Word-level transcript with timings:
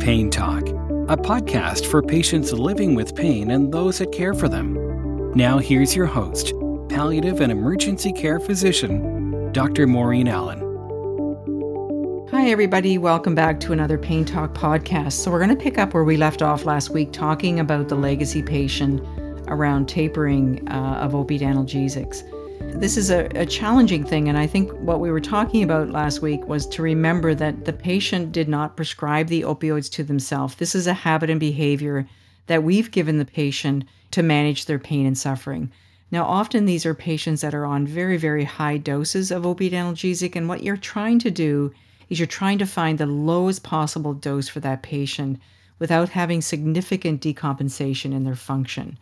Pain 0.00 0.30
Talk, 0.30 0.62
a 1.10 1.16
podcast 1.16 1.84
for 1.84 2.00
patients 2.00 2.54
living 2.54 2.94
with 2.94 3.14
pain 3.14 3.50
and 3.50 3.70
those 3.70 3.98
that 3.98 4.12
care 4.12 4.32
for 4.32 4.48
them. 4.48 5.30
Now, 5.34 5.58
here's 5.58 5.94
your 5.94 6.06
host, 6.06 6.54
palliative 6.88 7.42
and 7.42 7.52
emergency 7.52 8.10
care 8.10 8.40
physician, 8.40 9.52
Dr. 9.52 9.86
Maureen 9.86 10.26
Allen. 10.26 10.58
Hi, 12.30 12.48
everybody. 12.48 12.96
Welcome 12.96 13.34
back 13.34 13.60
to 13.60 13.74
another 13.74 13.98
Pain 13.98 14.24
Talk 14.24 14.54
podcast. 14.54 15.12
So, 15.12 15.30
we're 15.30 15.44
going 15.44 15.54
to 15.54 15.62
pick 15.62 15.76
up 15.76 15.92
where 15.92 16.04
we 16.04 16.16
left 16.16 16.40
off 16.40 16.64
last 16.64 16.88
week 16.88 17.12
talking 17.12 17.60
about 17.60 17.88
the 17.88 17.96
legacy 17.96 18.42
patient 18.42 19.02
around 19.48 19.86
tapering 19.86 20.66
uh, 20.70 21.00
of 21.02 21.14
opiate 21.14 21.42
analgesics. 21.42 22.22
This 22.60 22.96
is 22.96 23.10
a, 23.10 23.26
a, 23.34 23.46
challenging 23.46 24.04
thing, 24.04 24.28
and 24.28 24.36
I 24.36 24.46
think 24.46 24.70
what 24.72 25.00
we 25.00 25.10
were 25.10 25.20
talking 25.20 25.62
about 25.62 25.90
last 25.90 26.20
week 26.20 26.46
was 26.46 26.66
to 26.68 26.82
remember 26.82 27.34
that 27.34 27.64
the 27.64 27.72
patient 27.72 28.32
did 28.32 28.48
not 28.48 28.76
prescribe 28.76 29.28
the 29.28 29.42
opioids 29.42 29.90
to 29.92 30.04
themselves. 30.04 30.54
This 30.54 30.74
is 30.74 30.86
a 30.86 30.92
habit 30.92 31.30
and 31.30 31.40
behavior 31.40 32.06
that 32.46 32.62
we've 32.62 32.90
given 32.90 33.18
the 33.18 33.24
patient 33.24 33.84
to 34.10 34.22
manage 34.22 34.66
their 34.66 34.78
pain 34.78 35.06
and 35.06 35.16
suffering. 35.16 35.70
Now, 36.10 36.24
often 36.24 36.66
these 36.66 36.84
are 36.84 36.94
patients 36.94 37.40
that 37.40 37.54
are 37.54 37.64
on 37.64 37.86
very, 37.86 38.16
very 38.16 38.44
high 38.44 38.76
doses 38.76 39.30
of 39.30 39.46
opiate 39.46 39.72
analgesic, 39.72 40.36
and 40.36 40.48
what 40.48 40.62
you're 40.62 40.76
trying 40.76 41.18
to 41.20 41.30
do 41.30 41.72
is 42.08 42.18
you're 42.18 42.26
trying 42.26 42.58
to 42.58 42.66
find 42.66 42.98
the 42.98 43.06
lowest 43.06 43.62
possible 43.62 44.12
dose 44.12 44.48
for 44.48 44.60
that 44.60 44.82
patient 44.82 45.38
without 45.78 46.10
having 46.10 46.42
significant 46.42 47.22
decompensation 47.22 48.12
in 48.12 48.24
their 48.24 48.34
function. 48.34 48.98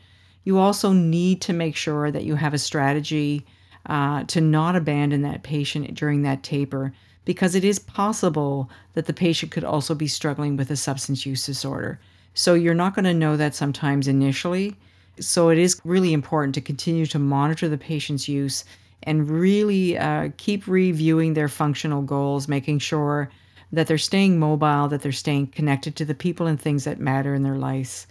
You 0.48 0.58
also 0.60 0.94
need 0.94 1.42
to 1.42 1.52
make 1.52 1.76
sure 1.76 2.10
that 2.10 2.24
you 2.24 2.34
have 2.34 2.54
a 2.54 2.58
strategy 2.58 3.44
uh, 3.84 4.24
to 4.28 4.40
not 4.40 4.76
abandon 4.76 5.20
that 5.20 5.42
patient 5.42 5.94
during 5.94 6.22
that 6.22 6.42
taper 6.42 6.94
because 7.26 7.54
it 7.54 7.64
is 7.64 7.78
possible 7.78 8.70
that 8.94 9.04
the 9.04 9.12
patient 9.12 9.52
could 9.52 9.62
also 9.62 9.94
be 9.94 10.08
struggling 10.08 10.56
with 10.56 10.70
a 10.70 10.76
substance 10.76 11.26
use 11.26 11.44
disorder. 11.44 12.00
So 12.32 12.54
you're 12.54 12.72
not 12.72 12.94
going 12.94 13.04
to 13.04 13.12
know 13.12 13.36
that 13.36 13.54
sometimes 13.54 14.08
initially. 14.08 14.74
So 15.20 15.50
it 15.50 15.58
is 15.58 15.78
really 15.84 16.14
important 16.14 16.54
to 16.54 16.62
continue 16.62 17.04
to 17.04 17.18
monitor 17.18 17.68
the 17.68 17.76
patient's 17.76 18.26
use 18.26 18.64
and 19.02 19.28
really 19.28 19.98
uh, 19.98 20.30
keep 20.38 20.66
reviewing 20.66 21.34
their 21.34 21.48
functional 21.48 22.00
goals, 22.00 22.48
making 22.48 22.78
sure 22.78 23.28
that 23.70 23.86
they're 23.86 23.98
staying 23.98 24.38
mobile, 24.38 24.88
that 24.88 25.02
they're 25.02 25.12
staying 25.12 25.48
connected 25.48 25.94
to 25.96 26.06
the 26.06 26.14
people 26.14 26.46
and 26.46 26.58
things 26.58 26.84
that 26.84 26.98
matter 26.98 27.34
in 27.34 27.42
their 27.42 27.58
lives 27.58 28.06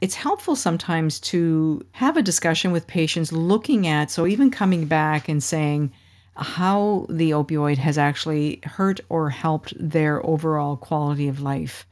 it's 0.00 0.14
helpful 0.14 0.54
sometimes 0.54 1.18
to 1.20 1.84
have 1.92 2.16
a 2.16 2.22
discussion 2.22 2.72
with 2.72 2.86
patients 2.86 3.32
looking 3.32 3.86
at, 3.86 4.10
so 4.10 4.26
even 4.26 4.50
coming 4.50 4.86
back 4.86 5.28
and 5.28 5.42
saying 5.42 5.92
how 6.36 7.06
the 7.08 7.32
opioid 7.32 7.78
has 7.78 7.98
actually 7.98 8.60
hurt 8.62 9.00
or 9.08 9.30
helped 9.30 9.74
their 9.76 10.24
overall 10.24 10.76
quality 10.76 11.26
of 11.26 11.40
life. 11.40 11.84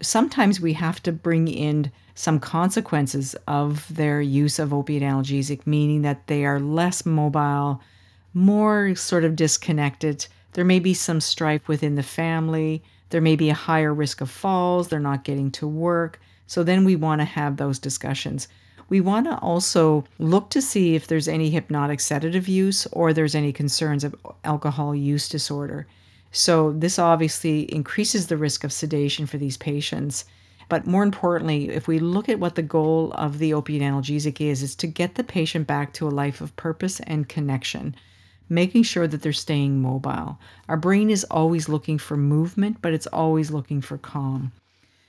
Sometimes 0.00 0.60
we 0.60 0.72
have 0.72 1.00
to 1.04 1.12
bring 1.12 1.46
in 1.46 1.92
some 2.14 2.40
consequences 2.40 3.36
of 3.46 3.86
their 3.94 4.20
use 4.20 4.58
of 4.58 4.74
opiate 4.74 5.02
analgesic, 5.02 5.66
meaning 5.66 6.02
that 6.02 6.26
they 6.26 6.44
are 6.44 6.58
less 6.58 7.06
mobile, 7.06 7.80
more 8.34 8.94
sort 8.96 9.24
of 9.24 9.36
disconnected. 9.36 10.26
There 10.54 10.64
may 10.64 10.80
be 10.80 10.94
some 10.94 11.20
strife 11.20 11.68
within 11.68 11.94
the 11.94 12.02
family. 12.02 12.82
There 13.10 13.20
may 13.20 13.36
be 13.36 13.50
a 13.50 13.54
higher 13.54 13.94
risk 13.94 14.20
of 14.20 14.30
falls. 14.30 14.88
They're 14.88 14.98
not 14.98 15.24
getting 15.24 15.52
to 15.52 15.68
work. 15.68 16.20
So 16.52 16.62
then 16.62 16.84
we 16.84 16.96
want 16.96 17.22
to 17.22 17.24
have 17.24 17.56
those 17.56 17.78
discussions. 17.78 18.46
We 18.90 19.00
want 19.00 19.24
to 19.24 19.38
also 19.38 20.04
look 20.18 20.50
to 20.50 20.60
see 20.60 20.94
if 20.94 21.06
there's 21.06 21.26
any 21.26 21.48
hypnotic 21.48 21.98
sedative 21.98 22.46
use 22.46 22.86
or 22.92 23.14
there's 23.14 23.34
any 23.34 23.54
concerns 23.54 24.04
of 24.04 24.14
alcohol 24.44 24.94
use 24.94 25.30
disorder. 25.30 25.86
So 26.30 26.72
this 26.72 26.98
obviously 26.98 27.60
increases 27.74 28.26
the 28.26 28.36
risk 28.36 28.64
of 28.64 28.72
sedation 28.72 29.24
for 29.24 29.38
these 29.38 29.56
patients. 29.56 30.26
But 30.68 30.86
more 30.86 31.02
importantly, 31.02 31.70
if 31.70 31.88
we 31.88 31.98
look 31.98 32.28
at 32.28 32.38
what 32.38 32.54
the 32.54 32.60
goal 32.60 33.12
of 33.12 33.38
the 33.38 33.54
opiate 33.54 33.80
analgesic 33.80 34.38
is, 34.38 34.62
is 34.62 34.74
to 34.74 34.86
get 34.86 35.14
the 35.14 35.24
patient 35.24 35.66
back 35.66 35.94
to 35.94 36.06
a 36.06 36.10
life 36.10 36.42
of 36.42 36.54
purpose 36.56 37.00
and 37.00 37.30
connection, 37.30 37.96
making 38.50 38.82
sure 38.82 39.08
that 39.08 39.22
they're 39.22 39.32
staying 39.32 39.80
mobile. 39.80 40.38
Our 40.68 40.76
brain 40.76 41.08
is 41.08 41.24
always 41.30 41.70
looking 41.70 41.96
for 41.96 42.18
movement, 42.18 42.82
but 42.82 42.92
it's 42.92 43.06
always 43.06 43.50
looking 43.50 43.80
for 43.80 43.96
calm. 43.96 44.52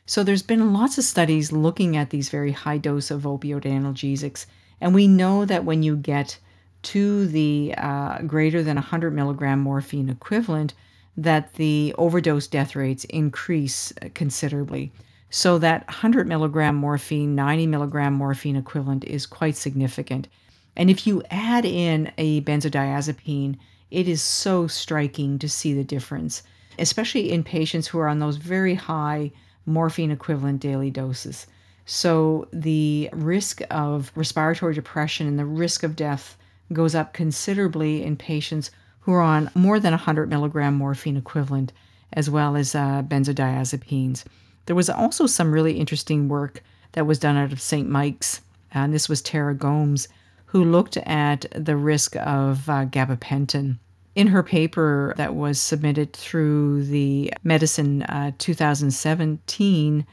So 0.05 0.23
there's 0.23 0.43
been 0.43 0.73
lots 0.73 0.97
of 0.97 1.05
studies 1.05 1.51
looking 1.51 1.95
at 1.95 2.09
these 2.09 2.29
very 2.29 2.51
high 2.51 2.77
dose 2.77 3.09
of 3.09 3.21
opioid 3.21 3.63
analgesics, 3.63 4.45
and 4.81 4.93
we 4.93 5.07
know 5.07 5.45
that 5.45 5.63
when 5.63 5.81
you 5.81 5.95
get 5.95 6.37
to 6.83 7.25
the 7.27 7.73
uh, 7.77 8.21
greater 8.23 8.61
than 8.61 8.75
100 8.75 9.11
milligram 9.11 9.59
morphine 9.59 10.09
equivalent, 10.09 10.73
that 11.15 11.53
the 11.53 11.95
overdose 11.97 12.47
death 12.47 12.75
rates 12.75 13.05
increase 13.05 13.93
considerably. 14.13 14.91
So 15.29 15.57
that 15.59 15.87
100 15.87 16.27
milligram 16.27 16.75
morphine, 16.75 17.33
90 17.33 17.67
milligram 17.67 18.13
morphine 18.13 18.55
equivalent 18.55 19.05
is 19.05 19.25
quite 19.25 19.55
significant. 19.55 20.27
And 20.75 20.89
if 20.89 21.07
you 21.07 21.23
add 21.31 21.65
in 21.65 22.11
a 22.17 22.41
benzodiazepine, 22.41 23.57
it 23.89 24.07
is 24.07 24.21
so 24.21 24.67
striking 24.67 25.39
to 25.39 25.47
see 25.47 25.73
the 25.73 25.83
difference, 25.83 26.43
especially 26.77 27.31
in 27.31 27.43
patients 27.43 27.87
who 27.87 27.99
are 27.99 28.07
on 28.07 28.19
those 28.19 28.37
very 28.37 28.75
high 28.75 29.31
morphine 29.65 30.11
equivalent 30.11 30.59
daily 30.59 30.89
doses. 30.89 31.47
So 31.85 32.47
the 32.53 33.09
risk 33.11 33.61
of 33.69 34.11
respiratory 34.15 34.73
depression 34.73 35.27
and 35.27 35.37
the 35.37 35.45
risk 35.45 35.83
of 35.83 35.95
death 35.95 36.37
goes 36.71 36.95
up 36.95 37.13
considerably 37.13 38.03
in 38.03 38.15
patients 38.15 38.71
who 39.01 39.13
are 39.13 39.21
on 39.21 39.51
more 39.53 39.79
than 39.79 39.91
100 39.91 40.29
milligram 40.29 40.75
morphine 40.75 41.17
equivalent, 41.17 41.73
as 42.13 42.29
well 42.29 42.55
as 42.55 42.73
uh, 42.73 43.03
benzodiazepines. 43.03 44.23
There 44.65 44.75
was 44.75 44.89
also 44.89 45.25
some 45.25 45.51
really 45.51 45.77
interesting 45.77 46.29
work 46.29 46.63
that 46.93 47.05
was 47.05 47.19
done 47.19 47.35
out 47.35 47.51
of 47.51 47.61
St. 47.61 47.89
Mike's, 47.89 48.41
and 48.71 48.93
this 48.93 49.09
was 49.09 49.21
Tara 49.21 49.53
Gomes, 49.53 50.07
who 50.45 50.63
looked 50.63 50.95
at 50.97 51.45
the 51.51 51.75
risk 51.75 52.15
of 52.15 52.69
uh, 52.69 52.85
gabapentin 52.85 53.77
in 54.15 54.27
her 54.27 54.43
paper 54.43 55.13
that 55.17 55.35
was 55.35 55.59
submitted 55.59 56.13
through 56.13 56.83
the 56.83 57.33
Medicine 57.43 58.03
uh, 58.03 58.31
2017 58.37 60.05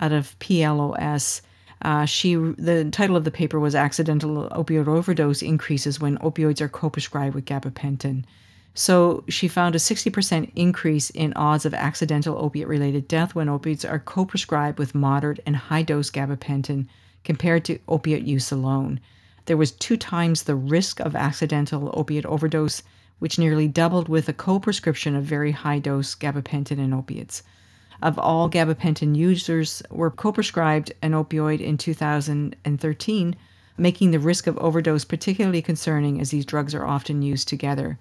out 0.00 0.12
of 0.12 0.38
PLOS, 0.38 1.40
uh, 1.82 2.04
she 2.04 2.34
the 2.34 2.88
title 2.90 3.16
of 3.16 3.24
the 3.24 3.30
paper 3.30 3.58
was 3.58 3.74
"Accidental 3.74 4.48
Opioid 4.50 4.88
Overdose 4.88 5.42
Increases 5.42 6.00
When 6.00 6.18
Opioids 6.18 6.60
Are 6.60 6.68
Co-Prescribed 6.68 7.34
with 7.34 7.44
Gabapentin." 7.44 8.24
So 8.74 9.24
she 9.28 9.48
found 9.48 9.74
a 9.74 9.78
60% 9.78 10.52
increase 10.54 11.10
in 11.10 11.32
odds 11.34 11.66
of 11.66 11.74
accidental 11.74 12.38
opiate-related 12.38 13.08
death 13.08 13.34
when 13.34 13.48
opioids 13.48 13.88
are 13.88 13.98
co-prescribed 13.98 14.78
with 14.78 14.94
moderate 14.94 15.40
and 15.44 15.56
high-dose 15.56 16.12
gabapentin 16.12 16.86
compared 17.24 17.64
to 17.64 17.80
opiate 17.88 18.22
use 18.22 18.52
alone. 18.52 19.00
There 19.46 19.56
was 19.56 19.72
two 19.72 19.96
times 19.96 20.44
the 20.44 20.54
risk 20.54 21.00
of 21.00 21.16
accidental 21.16 21.90
opiate 21.94 22.26
overdose 22.26 22.84
which 23.18 23.38
nearly 23.38 23.68
doubled 23.68 24.08
with 24.08 24.28
a 24.28 24.32
co 24.32 24.58
prescription 24.58 25.14
of 25.14 25.24
very 25.24 25.52
high 25.52 25.78
dose 25.78 26.14
gabapentin 26.14 26.78
and 26.78 26.94
opiates. 26.94 27.42
Of 28.00 28.18
all 28.18 28.48
gabapentin 28.48 29.16
users 29.16 29.82
were 29.90 30.10
co 30.10 30.30
prescribed 30.30 30.92
an 31.02 31.12
opioid 31.12 31.60
in 31.60 31.76
2013, 31.76 33.36
making 33.76 34.10
the 34.10 34.20
risk 34.20 34.46
of 34.46 34.56
overdose 34.58 35.04
particularly 35.04 35.62
concerning 35.62 36.20
as 36.20 36.30
these 36.30 36.44
drugs 36.44 36.74
are 36.74 36.86
often 36.86 37.22
used 37.22 37.48
together. 37.48 37.98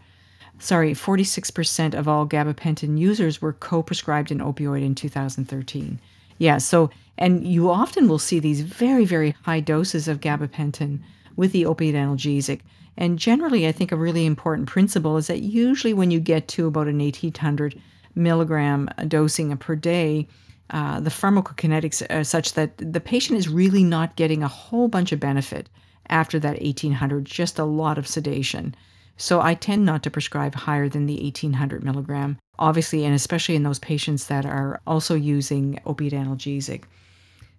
Sorry, 0.60 0.94
46% 0.94 1.94
of 1.94 2.08
all 2.08 2.28
gabapentin 2.28 2.98
users 2.98 3.42
were 3.42 3.54
co 3.54 3.82
prescribed 3.82 4.32
an 4.32 4.40
opioid 4.40 4.84
in 4.84 4.96
2013. 4.96 6.00
Yeah, 6.38 6.58
so, 6.60 6.90
and 7.18 7.46
you 7.48 7.70
often 7.70 8.08
will 8.08 8.20
see 8.20 8.40
these 8.40 8.62
very, 8.62 9.06
very 9.06 9.36
high 9.44 9.60
doses 9.60 10.08
of 10.08 10.20
gabapentin 10.20 11.00
with 11.36 11.52
the 11.52 11.66
opiate 11.66 11.96
analgesic. 11.96 12.62
And 12.98 13.20
generally, 13.20 13.68
I 13.68 13.72
think 13.72 13.92
a 13.92 13.98
really 13.98 14.26
important 14.26 14.68
principle 14.68 15.18
is 15.18 15.28
that 15.28 15.42
usually 15.42 15.94
when 15.94 16.12
you 16.12 16.20
get 16.20 16.48
to 16.50 16.68
about 16.68 16.88
an 16.88 16.98
1800 16.98 17.80
milligram 18.16 18.90
dosing 19.08 19.56
per 19.58 19.76
day, 19.76 20.28
uh, 20.72 21.00
the 21.00 21.10
pharmacokinetics 21.10 22.06
are 22.10 22.24
such 22.24 22.54
that 22.54 22.78
the 22.78 23.00
patient 23.00 23.38
is 23.38 23.48
really 23.48 23.84
not 23.84 24.16
getting 24.16 24.44
a 24.44 24.48
whole 24.48 24.88
bunch 24.88 25.12
of 25.12 25.20
benefit 25.20 25.70
after 26.10 26.40
that 26.40 26.62
1800, 26.62 27.26
just 27.26 27.60
a 27.60 27.66
lot 27.66 27.98
of 27.98 28.08
sedation. 28.08 28.74
So 29.18 29.42
I 29.42 29.54
tend 29.54 29.86
not 29.86 30.04
to 30.04 30.12
prescribe 30.12 30.56
higher 30.56 30.90
than 30.90 31.06
the 31.06 31.22
1800 31.22 31.84
milligram, 31.84 32.38
obviously, 32.60 33.06
and 33.06 33.16
especially 33.16 33.56
in 33.56 33.64
those 33.64 33.80
patients 33.80 34.28
that 34.28 34.46
are 34.46 34.80
also 34.86 35.16
using 35.16 35.80
opiate 35.86 36.14
analgesic. 36.14 36.84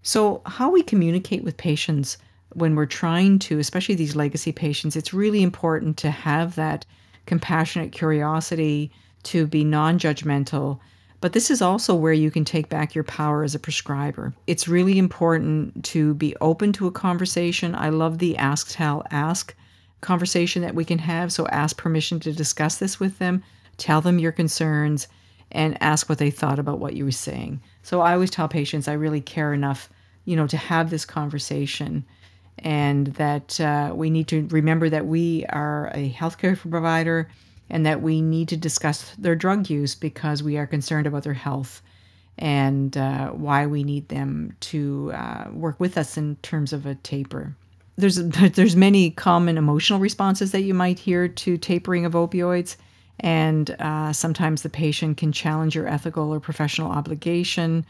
So, 0.03 0.43
how 0.47 0.71
we 0.71 0.83
communicate 0.83 1.43
with 1.43 1.57
patients 1.57 2.19
when 2.59 2.75
we're 2.75 2.87
trying 2.87 3.39
to, 3.41 3.59
especially 3.59 3.95
these 3.95 4.17
legacy 4.17 4.53
patients, 4.53 4.97
it's 4.97 5.15
really 5.15 5.43
important 5.43 5.97
to 5.99 6.11
have 6.11 6.55
that 6.57 6.85
compassionate 7.27 7.93
curiosity, 7.93 8.91
to 9.25 9.47
be 9.47 9.65
non 9.65 9.99
judgmental. 9.99 10.79
But 11.21 11.33
this 11.33 11.51
is 11.51 11.61
also 11.61 11.95
where 11.95 12.13
you 12.13 12.31
can 12.31 12.45
take 12.45 12.69
back 12.69 12.95
your 12.95 13.05
power 13.05 13.43
as 13.43 13.55
a 13.55 13.59
prescriber. 13.59 14.33
It's 14.47 14.69
really 14.69 14.99
important 14.99 15.85
to 15.87 16.15
be 16.15 16.37
open 16.41 16.73
to 16.75 16.87
a 16.87 16.93
conversation. 16.93 17.75
I 17.75 17.89
love 17.89 18.19
the 18.19 18.37
ask, 18.37 18.69
tell, 18.71 19.03
ask 19.11 19.55
conversation 20.01 20.63
that 20.63 20.77
we 20.77 20.85
can 20.85 20.99
have. 20.99 21.33
So 21.33 21.47
ask 21.49 21.77
permission 21.77 22.21
to 22.21 22.33
discuss 22.33 22.79
this 22.79 23.01
with 23.01 23.19
them, 23.19 23.43
tell 23.79 24.01
them 24.01 24.21
your 24.21 24.33
concerns, 24.33 25.09
and 25.51 25.81
ask 25.83 26.09
what 26.09 26.19
they 26.19 26.31
thought 26.31 26.59
about 26.59 26.79
what 26.79 26.95
you 26.95 27.05
were 27.05 27.11
saying. 27.11 27.61
So 27.83 28.01
I 28.01 28.13
always 28.13 28.31
tell 28.31 28.49
patients 28.49 28.87
I 28.87 28.93
really 28.93 29.21
care 29.21 29.53
enough, 29.53 29.91
you 30.25 30.37
know, 30.37 30.47
to 30.47 30.57
have 30.57 30.91
this 30.91 31.05
conversation 31.05 32.05
and 32.61 33.09
that 33.09 33.61
uh, 33.61 33.93
we 33.95 34.11
need 34.11 34.29
to 34.29 34.47
remember 34.49 34.89
that 34.89 35.07
we 35.07 35.45
are 35.47 35.91
a 35.95 36.11
healthcare 36.11 36.59
provider 36.59 37.29
and 37.71 37.85
that 37.87 38.03
we 38.03 38.23
need 38.23 38.49
to 38.49 38.57
discuss 38.57 39.15
their 39.17 39.37
drug 39.37 39.69
use 39.69 39.95
because 39.95 40.43
we 40.43 40.57
are 40.57 40.67
concerned 40.67 41.07
about 41.07 41.23
their 41.23 41.35
health 41.35 41.83
and 42.39 42.97
uh, 42.97 43.29
why 43.31 43.67
we 43.67 43.83
need 43.83 44.09
them 44.09 44.57
to 44.61 45.13
uh, 45.13 45.49
work 45.53 45.79
with 45.81 45.99
us 45.99 46.17
in 46.17 46.37
terms 46.37 46.73
of 46.73 46.87
a 46.87 46.95
taper. 46.97 47.55
There's 47.97 48.17
there's 48.29 48.77
many 48.77 49.11
common 49.11 49.59
emotional 49.59 49.99
responses 49.99 50.53
that 50.53 50.63
you 50.63 50.75
might 50.75 50.99
hear 50.99 51.29
to 51.29 51.59
tapering 51.59 52.05
of 52.05 52.13
opioids, 52.13 52.77
and 53.21 53.71
uh, 53.81 54.13
sometimes 54.13 54.63
the 54.63 54.71
patient 54.71 55.17
can 55.17 55.33
challenge 55.33 55.75
your 55.75 55.89
ethical 55.89 56.33
or 56.33 56.41
professional 56.41 56.91
obligation. 56.91 57.85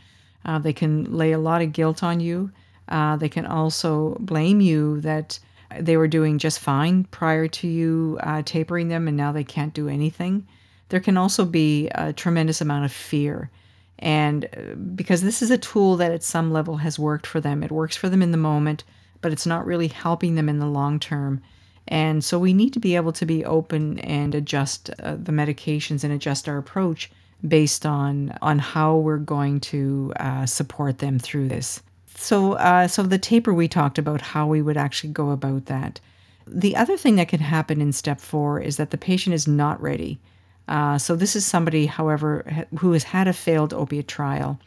Uh, 0.44 0.58
they 0.58 0.72
can 0.72 1.16
lay 1.16 1.32
a 1.32 1.38
lot 1.38 1.60
of 1.60 1.72
guilt 1.72 2.02
on 2.02 2.20
you. 2.20 2.50
Uh, 2.88 3.16
they 3.16 3.28
can 3.28 3.46
also 3.46 4.16
blame 4.20 4.60
you 4.60 5.00
that 5.00 5.38
they 5.78 5.96
were 5.96 6.08
doing 6.08 6.38
just 6.38 6.60
fine 6.60 7.04
prior 7.04 7.46
to 7.46 7.66
you 7.68 8.18
uh, 8.22 8.42
tapering 8.44 8.88
them 8.88 9.06
and 9.06 9.16
now 9.16 9.32
they 9.32 9.44
can't 9.44 9.74
do 9.74 9.88
anything. 9.88 10.46
There 10.88 11.00
can 11.00 11.16
also 11.16 11.44
be 11.44 11.88
a 11.88 12.12
tremendous 12.12 12.60
amount 12.60 12.86
of 12.86 12.92
fear. 12.92 13.50
And 13.98 14.44
uh, 14.46 14.74
because 14.74 15.22
this 15.22 15.42
is 15.42 15.50
a 15.50 15.58
tool 15.58 15.96
that 15.96 16.12
at 16.12 16.22
some 16.22 16.52
level 16.52 16.76
has 16.78 16.98
worked 16.98 17.26
for 17.26 17.40
them, 17.40 17.62
it 17.62 17.70
works 17.70 17.96
for 17.96 18.08
them 18.08 18.22
in 18.22 18.30
the 18.30 18.38
moment, 18.38 18.84
but 19.20 19.32
it's 19.32 19.46
not 19.46 19.66
really 19.66 19.88
helping 19.88 20.34
them 20.34 20.48
in 20.48 20.58
the 20.58 20.66
long 20.66 20.98
term. 20.98 21.42
And 21.88 22.22
so 22.22 22.38
we 22.38 22.52
need 22.52 22.72
to 22.74 22.80
be 22.80 22.96
able 22.96 23.12
to 23.12 23.26
be 23.26 23.44
open 23.44 23.98
and 24.00 24.34
adjust 24.34 24.90
uh, 25.02 25.16
the 25.16 25.32
medications 25.32 26.04
and 26.04 26.12
adjust 26.12 26.48
our 26.48 26.58
approach 26.58 27.10
based 27.46 27.86
on 27.86 28.36
on 28.42 28.58
how 28.58 28.96
we're 28.96 29.16
going 29.16 29.60
to 29.60 30.12
uh, 30.18 30.44
support 30.44 30.98
them 30.98 31.18
through 31.18 31.48
this. 31.48 31.82
So, 32.20 32.54
uh, 32.54 32.88
so 32.88 33.04
the 33.04 33.16
taper 33.16 33.54
we 33.54 33.68
talked 33.68 33.96
about 33.96 34.20
how 34.20 34.46
we 34.48 34.60
would 34.60 34.76
actually 34.76 35.12
go 35.12 35.30
about 35.30 35.66
that. 35.66 36.00
The 36.48 36.74
other 36.74 36.96
thing 36.96 37.14
that 37.16 37.28
can 37.28 37.38
happen 37.38 37.80
in 37.80 37.92
step 37.92 38.20
four 38.20 38.60
is 38.60 38.76
that 38.76 38.90
the 38.90 38.98
patient 38.98 39.34
is 39.34 39.46
not 39.46 39.80
ready. 39.80 40.18
Uh, 40.66 40.98
so 40.98 41.14
this 41.14 41.36
is 41.36 41.46
somebody, 41.46 41.86
however, 41.86 42.66
who 42.78 42.90
has 42.92 43.04
had 43.04 43.28
a 43.28 43.32
failed 43.32 43.72
opiate 43.72 44.08
trial. 44.08 44.58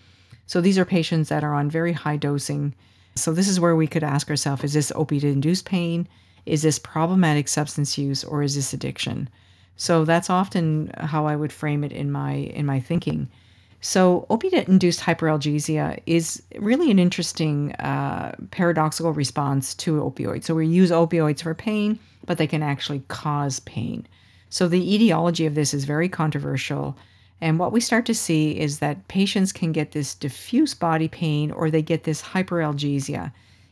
So 0.47 0.61
these 0.61 0.77
are 0.77 0.85
patients 0.85 1.27
that 1.27 1.43
are 1.43 1.53
on 1.53 1.69
very 1.69 1.91
high 1.91 2.15
dosing. 2.15 2.73
So 3.15 3.33
this 3.33 3.49
is 3.49 3.59
where 3.59 3.75
we 3.75 3.85
could 3.85 4.03
ask 4.03 4.29
ourselves: 4.29 4.63
Is 4.63 4.73
this 4.73 4.91
opiate-induced 4.95 5.65
pain? 5.65 6.07
Is 6.45 6.61
this 6.61 6.79
problematic 6.79 7.49
substance 7.49 7.97
use, 7.97 8.23
or 8.23 8.43
is 8.43 8.55
this 8.55 8.73
addiction? 8.73 9.29
So 9.75 10.05
that's 10.05 10.29
often 10.29 10.91
how 10.97 11.27
I 11.27 11.35
would 11.35 11.51
frame 11.51 11.83
it 11.83 11.91
in 11.91 12.11
my 12.11 12.31
in 12.31 12.65
my 12.65 12.79
thinking. 12.79 13.27
So, 13.83 14.27
opiate 14.29 14.67
induced 14.67 14.99
hyperalgesia 14.99 16.01
is 16.05 16.43
really 16.57 16.91
an 16.91 16.99
interesting 16.99 17.71
uh, 17.73 18.35
paradoxical 18.51 19.11
response 19.11 19.73
to 19.75 20.01
opioids. 20.01 20.43
So, 20.43 20.53
we 20.53 20.67
use 20.67 20.91
opioids 20.91 21.41
for 21.41 21.55
pain, 21.55 21.97
but 22.27 22.37
they 22.37 22.45
can 22.45 22.61
actually 22.61 23.01
cause 23.07 23.59
pain. 23.61 24.07
So, 24.49 24.67
the 24.67 24.93
etiology 24.93 25.47
of 25.47 25.55
this 25.55 25.73
is 25.73 25.85
very 25.85 26.07
controversial. 26.07 26.95
And 27.41 27.57
what 27.57 27.71
we 27.71 27.81
start 27.81 28.05
to 28.05 28.13
see 28.13 28.51
is 28.51 28.77
that 28.79 29.07
patients 29.07 29.51
can 29.51 29.71
get 29.71 29.93
this 29.93 30.13
diffuse 30.13 30.75
body 30.75 31.07
pain 31.07 31.49
or 31.49 31.71
they 31.71 31.81
get 31.81 32.03
this 32.03 32.21
hyperalgesia. 32.21 33.31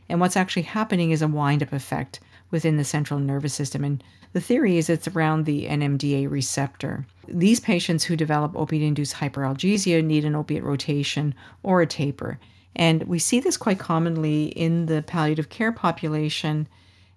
And 0.10 0.20
what's 0.20 0.38
actually 0.38 0.64
happening 0.64 1.12
is 1.12 1.22
a 1.22 1.28
wind 1.28 1.62
up 1.62 1.72
effect 1.72 2.20
within 2.52 2.78
the 2.78 2.84
central 2.84 3.20
nervous 3.20 3.54
system. 3.54 3.84
And 3.84 4.04
the 4.34 4.42
theory 4.42 4.78
is 4.78 4.90
it's 4.90 5.08
around 5.08 5.46
the 5.46 5.66
NMDA 5.66 6.30
receptor. 6.30 7.06
These 7.28 7.60
patients 7.60 8.04
who 8.04 8.16
develop 8.16 8.56
opiate 8.56 8.84
induced 8.84 9.16
hyperalgesia 9.16 10.04
need 10.04 10.26
an 10.26 10.36
opiate 10.36 10.64
rotation 10.64 11.34
or 11.64 11.82
a 11.82 11.88
taper. 11.88 12.40
And 12.76 13.04
we 13.04 13.20
see 13.20 13.40
this 13.40 13.58
quite 13.58 13.80
commonly 13.80 14.46
in 14.48 14.86
the 14.86 15.02
palliative 15.02 15.50
care 15.50 15.72
population. 15.72 16.68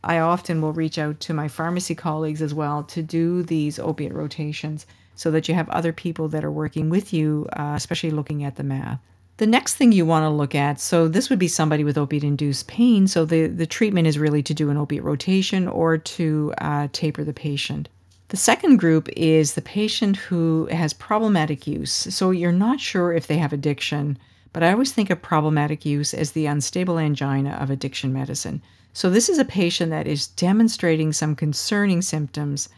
I 0.02 0.18
often 0.18 0.60
will 0.60 0.72
reach 0.72 0.98
out 0.98 1.20
to 1.20 1.34
my 1.34 1.48
pharmacy 1.48 1.94
colleagues 1.94 2.42
as 2.42 2.54
well 2.54 2.82
to 2.84 3.02
do 3.02 3.42
these 3.42 3.78
opiate 3.78 4.14
rotations 4.14 4.86
so 5.14 5.30
that 5.30 5.48
you 5.48 5.54
have 5.54 5.68
other 5.68 5.92
people 5.92 6.28
that 6.28 6.44
are 6.44 6.50
working 6.50 6.88
with 6.90 7.12
you, 7.12 7.46
uh, 7.52 7.74
especially 7.76 8.10
looking 8.10 8.42
at 8.44 8.56
the 8.56 8.64
math. 8.64 8.98
The 9.38 9.46
next 9.46 9.74
thing 9.74 9.92
you 9.92 10.06
want 10.06 10.24
to 10.24 10.30
look 10.30 10.54
at, 10.54 10.78
so 10.78 11.08
this 11.08 11.30
would 11.30 11.38
be 11.38 11.48
somebody 11.48 11.84
with 11.84 11.98
opiate 11.98 12.22
induced 12.22 12.68
pain. 12.68 13.06
So 13.06 13.24
the, 13.24 13.46
the 13.46 13.66
treatment 13.66 14.06
is 14.06 14.18
really 14.18 14.42
to 14.42 14.54
do 14.54 14.70
an 14.70 14.76
opiate 14.76 15.02
rotation 15.02 15.66
or 15.66 15.98
to 15.98 16.54
uh, 16.58 16.88
taper 16.92 17.24
the 17.24 17.32
patient. 17.32 17.88
The 18.28 18.36
second 18.36 18.78
group 18.78 19.08
is 19.16 19.54
the 19.54 19.62
patient 19.62 20.16
who 20.16 20.66
has 20.70 20.92
problematic 20.92 21.66
use. 21.66 21.92
So 21.92 22.30
you're 22.30 22.52
not 22.52 22.80
sure 22.80 23.12
if 23.12 23.26
they 23.26 23.38
have 23.38 23.52
addiction, 23.52 24.18
but 24.52 24.62
I 24.62 24.72
always 24.72 24.92
think 24.92 25.10
of 25.10 25.20
problematic 25.20 25.84
use 25.84 26.14
as 26.14 26.32
the 26.32 26.46
unstable 26.46 26.98
angina 26.98 27.52
of 27.60 27.70
addiction 27.70 28.12
medicine. 28.12 28.62
So 28.92 29.10
this 29.10 29.28
is 29.28 29.38
a 29.38 29.44
patient 29.44 29.90
that 29.90 30.06
is 30.06 30.28
demonstrating 30.28 31.12
some 31.12 31.34
concerning 31.34 32.02
symptoms. 32.02 32.68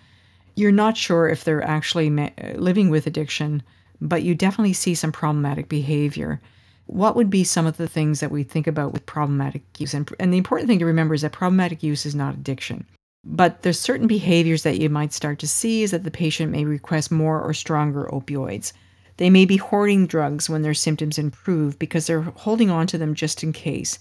You're 0.55 0.73
not 0.73 0.97
sure 0.97 1.29
if 1.29 1.43
they're 1.43 1.63
actually 1.63 2.11
living 2.55 2.91
with 2.91 3.07
addiction, 3.07 3.63
but 4.01 4.23
you 4.23 4.35
definitely 4.35 4.73
see 4.73 4.95
some 4.95 5.13
problematic 5.13 5.69
behavior. 5.69 6.41
What 6.87 7.17
would 7.17 7.31
be 7.31 7.45
some 7.45 7.67
of 7.67 7.77
the 7.77 7.89
things 7.89 8.21
that 8.21 8.31
we 8.31 8.43
think 8.43 8.67
about 8.67 8.93
with 8.93 9.07
problematic 9.07 9.63
use? 9.79 9.95
And, 9.95 10.11
and 10.21 10.33
the 10.33 10.39
important 10.39 10.69
thing 10.69 10.79
to 10.81 10.87
remember 10.87 11.15
is 11.15 11.23
that 11.23 11.33
problematic 11.33 11.83
use 11.83 12.05
is 12.05 12.15
not 12.15 12.35
addiction. 12.35 12.87
But 13.25 13.63
there's 13.63 13.81
certain 13.81 14.07
behaviors 14.07 14.65
that 14.65 14.79
you 14.79 14.91
might 14.91 15.15
start 15.15 15.39
to 15.39 15.49
see 15.49 15.83
is 15.83 15.93
that 15.93 16.05
the 16.05 16.11
patient 16.11 16.53
may 16.53 16.65
request 16.65 17.11
more 17.11 17.41
or 17.41 17.55
stronger 17.55 18.05
opioids. 18.13 18.75
They 19.17 19.31
may 19.31 19.47
be 19.47 19.57
hoarding 19.57 20.07
drugs 20.07 20.51
when 20.51 20.63
their 20.63 20.75
symptoms 20.75 21.19
improve 21.19 21.79
because 21.79 22.07
they're 22.07 22.21
holding 22.21 22.71
on 22.71 22.87
to 22.89 22.99
them 22.99 23.15
just 23.15 23.43
in 23.43 23.53
case. 23.53 23.99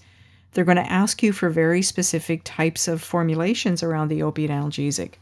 They're 0.52 0.64
going 0.64 0.76
to 0.76 0.92
ask 0.92 1.22
you 1.22 1.32
for 1.32 1.48
very 1.48 1.82
specific 1.82 2.42
types 2.44 2.86
of 2.86 3.02
formulations 3.02 3.82
around 3.82 4.08
the 4.08 4.22
opiate 4.22 4.50
analgesic. 4.50 5.14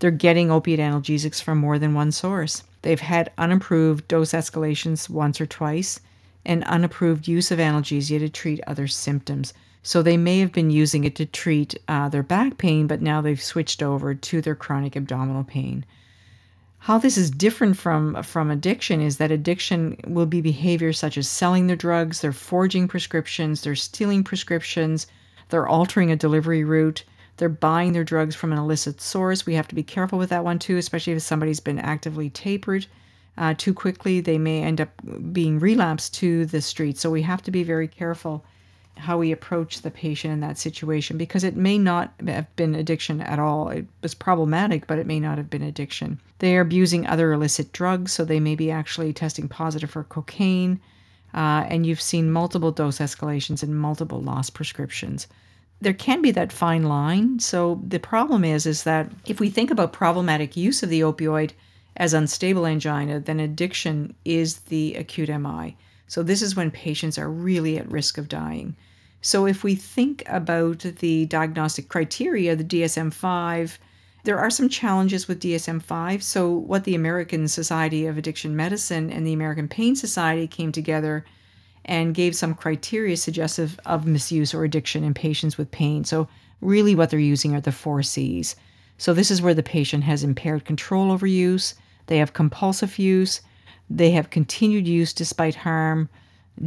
They're 0.00 0.10
getting 0.10 0.50
opiate 0.50 0.80
analgesics 0.80 1.42
from 1.42 1.58
more 1.58 1.78
than 1.78 1.94
one 1.94 2.10
source. 2.10 2.64
They've 2.82 3.00
had 3.00 3.30
unapproved 3.36 4.08
dose 4.08 4.32
escalations 4.32 5.08
once 5.08 5.40
or 5.40 5.46
twice 5.46 6.00
and 6.44 6.64
unapproved 6.64 7.28
use 7.28 7.50
of 7.50 7.58
analgesia 7.58 8.18
to 8.18 8.28
treat 8.30 8.60
other 8.66 8.88
symptoms. 8.88 9.52
So 9.82 10.02
they 10.02 10.16
may 10.16 10.40
have 10.40 10.52
been 10.52 10.70
using 10.70 11.04
it 11.04 11.16
to 11.16 11.26
treat 11.26 11.74
uh, 11.86 12.08
their 12.08 12.22
back 12.22 12.56
pain, 12.56 12.86
but 12.86 13.02
now 13.02 13.20
they've 13.20 13.42
switched 13.42 13.82
over 13.82 14.14
to 14.14 14.40
their 14.40 14.54
chronic 14.54 14.96
abdominal 14.96 15.44
pain. 15.44 15.84
How 16.78 16.96
this 16.96 17.18
is 17.18 17.30
different 17.30 17.76
from, 17.76 18.22
from 18.22 18.50
addiction 18.50 19.02
is 19.02 19.18
that 19.18 19.30
addiction 19.30 19.98
will 20.06 20.24
be 20.24 20.40
behaviors 20.40 20.98
such 20.98 21.18
as 21.18 21.28
selling 21.28 21.66
their 21.66 21.76
drugs, 21.76 22.22
they're 22.22 22.32
forging 22.32 22.88
prescriptions, 22.88 23.60
they're 23.60 23.74
stealing 23.74 24.24
prescriptions, 24.24 25.06
they're 25.50 25.68
altering 25.68 26.10
a 26.10 26.16
delivery 26.16 26.64
route, 26.64 27.04
they're 27.40 27.48
buying 27.48 27.94
their 27.94 28.04
drugs 28.04 28.36
from 28.36 28.52
an 28.52 28.58
illicit 28.58 29.00
source. 29.00 29.46
We 29.46 29.54
have 29.54 29.66
to 29.68 29.74
be 29.74 29.82
careful 29.82 30.18
with 30.18 30.28
that 30.28 30.44
one 30.44 30.58
too, 30.58 30.76
especially 30.76 31.14
if 31.14 31.22
somebody's 31.22 31.58
been 31.58 31.78
actively 31.78 32.28
tapered 32.28 32.86
uh, 33.38 33.54
too 33.56 33.72
quickly. 33.72 34.20
They 34.20 34.36
may 34.36 34.62
end 34.62 34.78
up 34.78 34.90
being 35.32 35.58
relapsed 35.58 36.12
to 36.16 36.44
the 36.44 36.60
street. 36.60 36.98
So 36.98 37.10
we 37.10 37.22
have 37.22 37.42
to 37.44 37.50
be 37.50 37.62
very 37.62 37.88
careful 37.88 38.44
how 38.98 39.16
we 39.16 39.32
approach 39.32 39.80
the 39.80 39.90
patient 39.90 40.34
in 40.34 40.40
that 40.40 40.58
situation 40.58 41.16
because 41.16 41.42
it 41.42 41.56
may 41.56 41.78
not 41.78 42.12
have 42.26 42.54
been 42.56 42.74
addiction 42.74 43.22
at 43.22 43.38
all. 43.38 43.70
It 43.70 43.86
was 44.02 44.12
problematic, 44.12 44.86
but 44.86 44.98
it 44.98 45.06
may 45.06 45.18
not 45.18 45.38
have 45.38 45.48
been 45.48 45.62
addiction. 45.62 46.20
They 46.40 46.58
are 46.58 46.60
abusing 46.60 47.06
other 47.06 47.32
illicit 47.32 47.72
drugs, 47.72 48.12
so 48.12 48.22
they 48.22 48.40
may 48.40 48.54
be 48.54 48.70
actually 48.70 49.14
testing 49.14 49.48
positive 49.48 49.90
for 49.90 50.04
cocaine. 50.04 50.78
Uh, 51.32 51.64
and 51.68 51.86
you've 51.86 52.02
seen 52.02 52.30
multiple 52.30 52.70
dose 52.70 52.98
escalations 52.98 53.62
and 53.62 53.80
multiple 53.80 54.20
lost 54.20 54.52
prescriptions 54.52 55.26
there 55.80 55.94
can 55.94 56.20
be 56.20 56.30
that 56.32 56.52
fine 56.52 56.82
line. 56.82 57.38
So 57.38 57.80
the 57.86 57.98
problem 57.98 58.44
is 58.44 58.66
is 58.66 58.82
that 58.84 59.10
if 59.26 59.40
we 59.40 59.50
think 59.50 59.70
about 59.70 59.92
problematic 59.92 60.56
use 60.56 60.82
of 60.82 60.90
the 60.90 61.00
opioid 61.00 61.52
as 61.96 62.14
unstable 62.14 62.66
angina, 62.66 63.20
then 63.20 63.40
addiction 63.40 64.14
is 64.24 64.58
the 64.60 64.94
acute 64.94 65.28
MI. 65.28 65.76
So 66.06 66.22
this 66.22 66.42
is 66.42 66.56
when 66.56 66.70
patients 66.70 67.18
are 67.18 67.30
really 67.30 67.78
at 67.78 67.90
risk 67.90 68.18
of 68.18 68.28
dying. 68.28 68.76
So 69.22 69.46
if 69.46 69.62
we 69.62 69.74
think 69.74 70.22
about 70.26 70.80
the 70.80 71.26
diagnostic 71.26 71.88
criteria, 71.88 72.56
the 72.56 72.64
DSM-5, 72.64 73.78
there 74.24 74.38
are 74.38 74.50
some 74.50 74.68
challenges 74.68 75.28
with 75.28 75.40
DSM-5. 75.40 76.22
So 76.22 76.50
what 76.50 76.84
the 76.84 76.94
American 76.94 77.48
Society 77.48 78.06
of 78.06 78.18
Addiction 78.18 78.56
Medicine 78.56 79.10
and 79.10 79.26
the 79.26 79.32
American 79.32 79.68
Pain 79.68 79.94
Society 79.96 80.46
came 80.46 80.72
together 80.72 81.24
and 81.84 82.14
gave 82.14 82.36
some 82.36 82.54
criteria 82.54 83.16
suggestive 83.16 83.78
of 83.86 84.06
misuse 84.06 84.54
or 84.54 84.64
addiction 84.64 85.04
in 85.04 85.14
patients 85.14 85.56
with 85.56 85.70
pain. 85.70 86.04
So, 86.04 86.28
really, 86.60 86.94
what 86.94 87.10
they're 87.10 87.18
using 87.18 87.54
are 87.54 87.60
the 87.60 87.72
four 87.72 88.02
C's. 88.02 88.56
So, 88.98 89.14
this 89.14 89.30
is 89.30 89.40
where 89.40 89.54
the 89.54 89.62
patient 89.62 90.04
has 90.04 90.22
impaired 90.22 90.64
control 90.64 91.10
over 91.10 91.26
use, 91.26 91.74
they 92.06 92.18
have 92.18 92.32
compulsive 92.32 92.98
use, 92.98 93.40
they 93.88 94.10
have 94.10 94.30
continued 94.30 94.86
use 94.86 95.12
despite 95.12 95.54
harm 95.54 96.08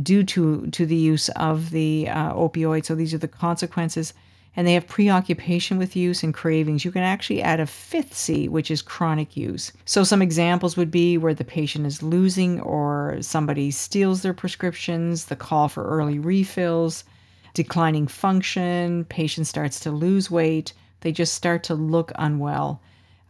due 0.02 0.24
to, 0.24 0.68
to 0.68 0.86
the 0.86 0.96
use 0.96 1.30
of 1.30 1.70
the 1.70 2.10
uh, 2.10 2.34
opioid. 2.34 2.86
So, 2.86 2.96
these 2.96 3.14
are 3.14 3.20
the 3.20 3.28
consequences. 3.28 4.14
And 4.56 4.68
they 4.68 4.74
have 4.74 4.88
preoccupation 4.88 5.78
with 5.78 5.96
use 5.96 6.22
and 6.22 6.34
cravings, 6.34 6.86
you 6.86 6.92
can 6.92 7.02
actually 7.02 7.42
add 7.42 7.60
a 7.60 7.66
fifth 7.66 8.14
C, 8.14 8.48
which 8.48 8.70
is 8.70 8.82
chronic 8.82 9.36
use. 9.36 9.72
So, 9.86 10.04
some 10.04 10.22
examples 10.22 10.78
would 10.78 10.92
be 10.92 11.18
where 11.18 11.34
the 11.34 11.44
patient 11.44 11.88
is 11.88 12.04
losing 12.04 12.60
or 12.62 13.18
somebody 13.22 13.72
steals 13.72 14.22
their 14.22 14.34
prescriptions, 14.34 15.26
the 15.26 15.36
call 15.36 15.70
for 15.70 15.84
early 15.84 16.20
refills, 16.20 17.04
declining 17.54 18.08
function, 18.08 19.06
patient 19.06 19.48
starts 19.48 19.80
to 19.82 19.92
lose 19.92 20.30
weight, 20.30 20.74
they 21.02 21.12
just 21.12 21.34
start 21.34 21.64
to 21.64 21.76
look 21.76 22.12
unwell, 22.16 22.82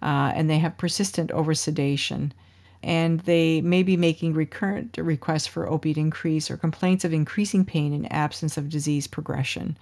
uh, 0.02 0.32
and 0.36 0.50
they 0.50 0.60
have 0.60 0.78
persistent 0.78 1.32
oversedation. 1.32 2.32
And 2.84 3.22
they 3.22 3.62
may 3.62 3.82
be 3.82 3.96
making 3.96 4.34
recurrent 4.34 4.98
requests 4.98 5.48
for 5.48 5.70
opiate 5.70 5.98
increase 5.98 6.52
or 6.52 6.58
complaints 6.58 7.06
of 7.06 7.14
increasing 7.14 7.64
pain 7.64 7.94
in 7.94 8.06
absence 8.08 8.58
of 8.58 8.68
disease 8.68 9.08
progression. 9.08 9.78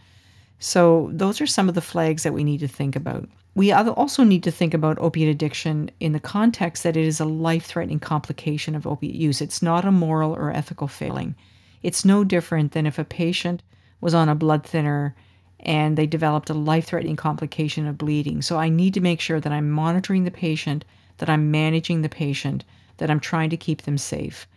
So, 0.63 1.09
those 1.11 1.41
are 1.41 1.47
some 1.47 1.67
of 1.67 1.73
the 1.73 1.81
flags 1.81 2.21
that 2.21 2.35
we 2.35 2.43
need 2.43 2.59
to 2.59 2.67
think 2.67 2.95
about. 2.95 3.27
We 3.55 3.71
also 3.71 4.23
need 4.23 4.43
to 4.43 4.51
think 4.51 4.75
about 4.75 4.99
opiate 4.99 5.27
addiction 5.27 5.89
in 5.99 6.11
the 6.11 6.19
context 6.19 6.83
that 6.83 6.95
it 6.95 7.03
is 7.03 7.19
a 7.19 7.25
life 7.25 7.65
threatening 7.65 7.99
complication 7.99 8.75
of 8.75 8.85
opiate 8.85 9.15
use. 9.15 9.41
It's 9.41 9.63
not 9.63 9.85
a 9.85 9.91
moral 9.91 10.33
or 10.35 10.51
ethical 10.51 10.87
failing. 10.87 11.33
It's 11.81 12.05
no 12.05 12.23
different 12.23 12.73
than 12.73 12.85
if 12.85 12.99
a 12.99 13.03
patient 13.03 13.63
was 14.01 14.13
on 14.13 14.29
a 14.29 14.35
blood 14.35 14.63
thinner 14.63 15.15
and 15.61 15.97
they 15.97 16.05
developed 16.05 16.51
a 16.51 16.53
life 16.53 16.85
threatening 16.85 17.15
complication 17.15 17.87
of 17.87 17.97
bleeding. 17.97 18.43
So, 18.43 18.59
I 18.59 18.69
need 18.69 18.93
to 18.93 19.01
make 19.01 19.19
sure 19.19 19.39
that 19.39 19.51
I'm 19.51 19.71
monitoring 19.71 20.25
the 20.25 20.29
patient, 20.31 20.85
that 21.17 21.29
I'm 21.29 21.49
managing 21.49 22.03
the 22.03 22.07
patient, 22.07 22.65
that 22.97 23.09
I'm 23.09 23.19
trying 23.19 23.49
to 23.49 23.57
keep 23.57 23.81
them 23.81 23.97
safe. 23.97 24.47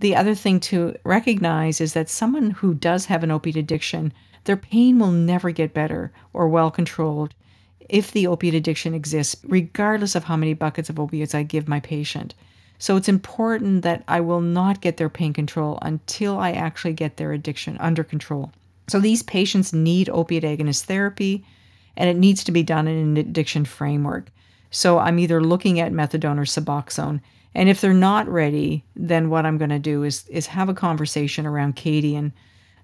The 0.00 0.16
other 0.16 0.34
thing 0.34 0.58
to 0.60 0.96
recognize 1.04 1.82
is 1.82 1.92
that 1.92 2.08
someone 2.08 2.50
who 2.50 2.72
does 2.72 3.04
have 3.06 3.22
an 3.22 3.30
opiate 3.30 3.56
addiction 3.56 4.10
their 4.44 4.56
pain 4.56 4.98
will 4.98 5.10
never 5.10 5.50
get 5.50 5.74
better 5.74 6.12
or 6.32 6.48
well 6.48 6.70
controlled 6.70 7.34
if 7.88 8.12
the 8.12 8.26
opiate 8.26 8.54
addiction 8.54 8.94
exists, 8.94 9.36
regardless 9.44 10.14
of 10.14 10.24
how 10.24 10.36
many 10.36 10.54
buckets 10.54 10.88
of 10.88 10.98
opiates 10.98 11.34
I 11.34 11.42
give 11.42 11.68
my 11.68 11.80
patient. 11.80 12.34
So 12.78 12.96
it's 12.96 13.08
important 13.08 13.82
that 13.82 14.04
I 14.08 14.20
will 14.20 14.40
not 14.40 14.80
get 14.80 14.96
their 14.96 15.08
pain 15.08 15.32
control 15.32 15.78
until 15.82 16.38
I 16.38 16.52
actually 16.52 16.94
get 16.94 17.16
their 17.16 17.32
addiction 17.32 17.76
under 17.78 18.02
control. 18.02 18.52
So 18.88 19.00
these 19.00 19.22
patients 19.22 19.72
need 19.72 20.08
opiate 20.08 20.44
agonist 20.44 20.84
therapy, 20.84 21.44
and 21.96 22.10
it 22.10 22.16
needs 22.16 22.44
to 22.44 22.52
be 22.52 22.62
done 22.62 22.88
in 22.88 22.96
an 22.96 23.16
addiction 23.16 23.64
framework. 23.64 24.30
So 24.70 24.98
I'm 24.98 25.18
either 25.18 25.40
looking 25.42 25.78
at 25.78 25.92
methadone 25.92 26.38
or 26.38 26.44
Suboxone. 26.44 27.20
And 27.54 27.68
if 27.68 27.80
they're 27.80 27.94
not 27.94 28.28
ready, 28.28 28.82
then 28.96 29.30
what 29.30 29.46
I'm 29.46 29.58
going 29.58 29.70
to 29.70 29.78
do 29.78 30.02
is 30.02 30.26
is 30.28 30.46
have 30.48 30.68
a 30.68 30.74
conversation 30.74 31.46
around 31.46 31.76
Kadian 31.76 32.32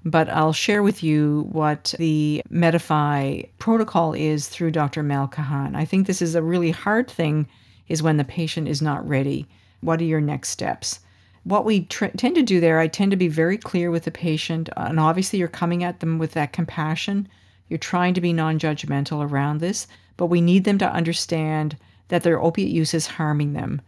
but 0.05 0.29
I'll 0.31 0.53
share 0.53 0.83
with 0.83 1.03
you 1.03 1.47
what 1.51 1.95
the 1.99 2.43
META:PHI 2.51 3.51
protocol 3.59 4.13
is 4.15 4.49
through 4.49 4.71
Dr. 4.71 5.03
Mel 5.03 5.29
Kahan. 5.29 5.77
I 5.77 5.85
think 5.85 6.07
this 6.07 6.23
is 6.23 6.35
a 6.35 6.43
really 6.43 6.71
hard 6.71 7.11
thing 7.11 7.47
is 7.89 8.03
when 8.03 8.17
the 8.17 8.25
patient 8.25 8.69
is 8.69 8.81
not 8.81 9.07
ready. 9.07 9.47
What 9.81 10.01
are 10.01 10.05
your 10.05 10.21
next 10.21 10.51
steps? 10.51 11.01
What 11.45 11.65
we 11.65 11.83
tr- 11.85 12.07
tend 12.17 12.35
to 12.37 12.43
do 12.43 12.61
there, 12.61 12.79
I 12.79 12.87
tend 12.87 13.11
to 13.11 13.17
be 13.17 13.29
very 13.29 13.59
clear 13.59 13.91
with 13.91 14.05
the 14.05 14.11
patient, 14.11 14.69
and 14.77 15.01
obviously 15.01 15.39
you're 15.39 15.49
coming 15.49 15.83
at 15.85 16.01
them 16.01 16.19
with 16.19 16.33
that 16.33 16.53
compassion. 16.53 17.29
You're 17.69 17.79
trying 17.79 18.15
to 18.15 18.21
be 18.21 18.33
non 18.33 18.59
judgmental 18.59 19.29
around 19.29 19.61
this, 19.61 19.87
but 20.17 20.27
we 20.27 20.41
need 20.41 20.65
them 20.65 20.79
to 20.79 20.93
understand 20.93 21.77
that 22.09 22.23
their 22.23 22.43
opiate 22.43 22.71
use 22.71 22.95
is 22.95 23.07
harming 23.07 23.53
them 23.53 23.81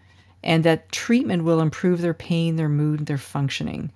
and 0.44 0.64
that 0.64 0.90
treatment 0.90 1.44
will 1.44 1.60
improve 1.60 2.00
their 2.00 2.14
pain, 2.14 2.56
their 2.56 2.68
mood, 2.68 3.06
their 3.06 3.18
functioning. 3.18 3.92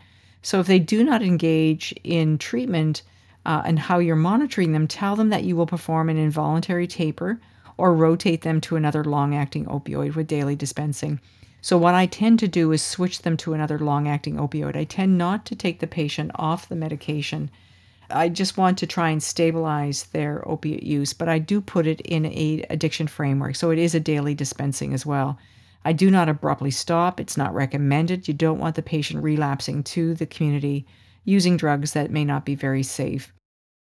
So 0.47 0.61
if 0.61 0.69
they 0.69 0.79
do 0.79 1.03
not 1.03 1.23
engage 1.23 1.93
in 2.05 2.39
treatment 2.39 3.03
uh, 3.45 3.63
and 3.65 3.81
how 3.81 3.99
you're 3.99 4.15
monitoring 4.15 4.71
them, 4.71 4.87
tell 4.87 5.17
them 5.17 5.31
that 5.31 5.43
you 5.43 5.57
will 5.57 5.67
perform 5.67 6.09
an 6.09 6.19
involuntary 6.19 6.87
taper 6.87 7.41
or 7.77 7.93
rotate 7.93 8.43
them 8.43 8.61
to 8.61 8.77
another 8.77 9.03
long 9.03 9.35
acting 9.35 9.65
opioid 9.65 10.15
with 10.15 10.29
daily 10.29 10.55
dispensing. 10.55 11.19
So, 11.63 11.77
what 11.77 11.95
I 11.95 12.07
tend 12.07 12.39
to 12.39 12.47
do 12.47 12.71
is 12.71 12.81
switch 12.81 13.23
them 13.23 13.37
to 13.39 13.55
another 13.55 13.77
long 13.81 14.07
acting 14.07 14.37
opioid. 14.37 14.77
I 14.77 14.85
tend 14.85 15.19
not 15.19 15.47
to 15.47 15.57
take 15.57 15.81
the 15.81 15.89
patient 15.89 16.31
off 16.37 16.69
the 16.69 16.77
medication. 16.77 17.51
I 18.09 18.29
just 18.29 18.57
want 18.57 18.79
to 18.79 18.87
try 18.87 19.11
and 19.11 19.21
stabilize 19.21 20.05
their 20.05 20.49
opiate 20.49 20.85
use, 20.85 21.13
but 21.13 21.29
I 21.29 21.41
do 21.41 21.61
put 21.61 21.89
it 21.89 22.01
in 22.03 22.25
a 22.25 22.65
addiction 22.71 23.09
framework. 23.09 23.57
So 23.57 23.73
it 23.73 23.81
is 23.81 23.97
a 23.97 24.01
daily 24.01 24.37
dispensing 24.37 24.95
as 24.95 25.05
well. 25.05 25.41
I 25.87 25.93
do 25.93 26.11
not 26.11 26.29
abruptly 26.29 26.73
stop. 26.73 27.21
It's 27.21 27.37
not 27.37 27.55
recommended. 27.55 28.27
You 28.27 28.35
don't 28.35 28.59
want 28.59 28.75
the 28.75 28.83
patient 28.83 29.23
relapsing 29.23 29.85
to 29.85 30.15
the 30.15 30.27
community 30.27 30.85
using 31.25 31.57
drugs 31.57 31.93
that 31.93 32.11
may 32.11 32.25
not 32.25 32.45
be 32.45 32.57
very 32.57 32.83
safe. 32.83 33.33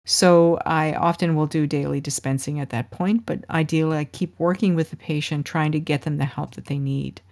So 0.04 0.58
I 0.66 0.92
often 0.92 1.34
will 1.34 1.46
do 1.46 1.66
daily 1.66 2.02
dispensing 2.02 2.60
at 2.60 2.68
that 2.68 2.90
point, 2.90 3.24
but 3.24 3.42
ideally 3.48 3.96
I 3.96 4.04
keep 4.04 4.38
working 4.38 4.74
with 4.74 4.90
the 4.90 4.98
patient 4.98 5.46
trying 5.46 5.72
to 5.72 5.80
get 5.80 6.02
them 6.02 6.18
the 6.18 6.26
help 6.26 6.56
that 6.56 6.66
they 6.66 6.76
need. 6.76 7.22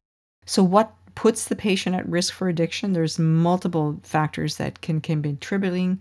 So 0.47 0.63
what 0.63 0.95
puts 1.17 1.45
the 1.45 1.55
patient 1.55 1.95
at 1.95 2.09
risk 2.09 2.33
for 2.33 2.49
addiction? 2.49 2.95
There's 2.95 3.19
multiple 3.19 4.01
factors 4.03 4.57
that 4.57 4.81
can, 4.81 5.03
can 5.03 5.21
be 5.21 5.29
contributing, 5.29 6.01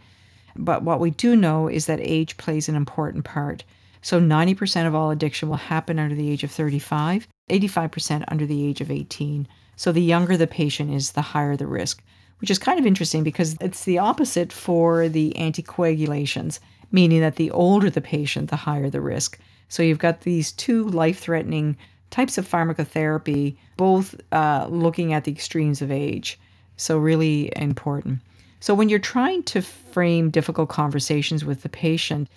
but 0.55 0.83
what 0.83 1.01
we 1.01 1.11
do 1.11 1.35
know 1.35 1.67
is 1.67 1.87
that 1.87 1.99
age 2.01 2.37
plays 2.37 2.69
an 2.69 2.75
important 2.75 3.25
part. 3.25 3.65
So 4.01 4.21
90% 4.21 4.87
of 4.87 4.95
all 4.95 5.11
addiction 5.11 5.49
will 5.49 5.57
happen 5.57 5.99
under 5.99 6.15
the 6.15 6.29
age 6.29 6.45
of 6.45 6.51
35, 6.51 7.27
85% 7.51 8.23
under 8.29 8.45
the 8.45 8.65
age 8.65 8.81
of 8.81 8.89
18. 8.89 9.47
So 9.75 9.91
the 9.91 10.01
younger 10.01 10.37
the 10.37 10.47
patient 10.47 10.93
is, 10.93 11.11
the 11.11 11.21
higher 11.21 11.55
the 11.55 11.67
risk, 11.67 12.03
which 12.39 12.49
is 12.49 12.57
kind 12.59 12.79
of 12.79 12.85
interesting 12.85 13.23
because 13.23 13.55
it's 13.61 13.83
the 13.83 13.99
opposite 13.99 14.51
for 14.51 15.09
the 15.09 15.33
anticoagulations, 15.37 16.59
meaning 16.91 17.21
that 17.21 17.35
the 17.35 17.51
older 17.51 17.89
the 17.89 18.01
patient, 18.01 18.49
the 18.49 18.55
higher 18.55 18.89
the 18.89 19.01
risk. 19.01 19.39
So 19.69 19.83
you've 19.83 19.99
got 19.99 20.21
these 20.21 20.51
two 20.51 20.87
life 20.89 21.19
threatening 21.19 21.77
types 22.11 22.37
of 22.37 22.47
pharmacotherapy, 22.47 23.55
both 23.77 24.15
uh, 24.31 24.67
looking 24.69 25.13
at 25.13 25.23
the 25.23 25.31
extremes 25.31 25.81
of 25.81 25.91
age. 25.91 26.39
So, 26.77 26.97
really 26.97 27.51
important. 27.55 28.19
So, 28.59 28.73
when 28.73 28.89
you're 28.89 28.99
trying 28.99 29.43
to 29.43 29.61
frame 29.61 30.29
difficult 30.29 30.69
conversations 30.69 31.45
with 31.45 31.63
the 31.63 31.69
patient, 31.69 32.27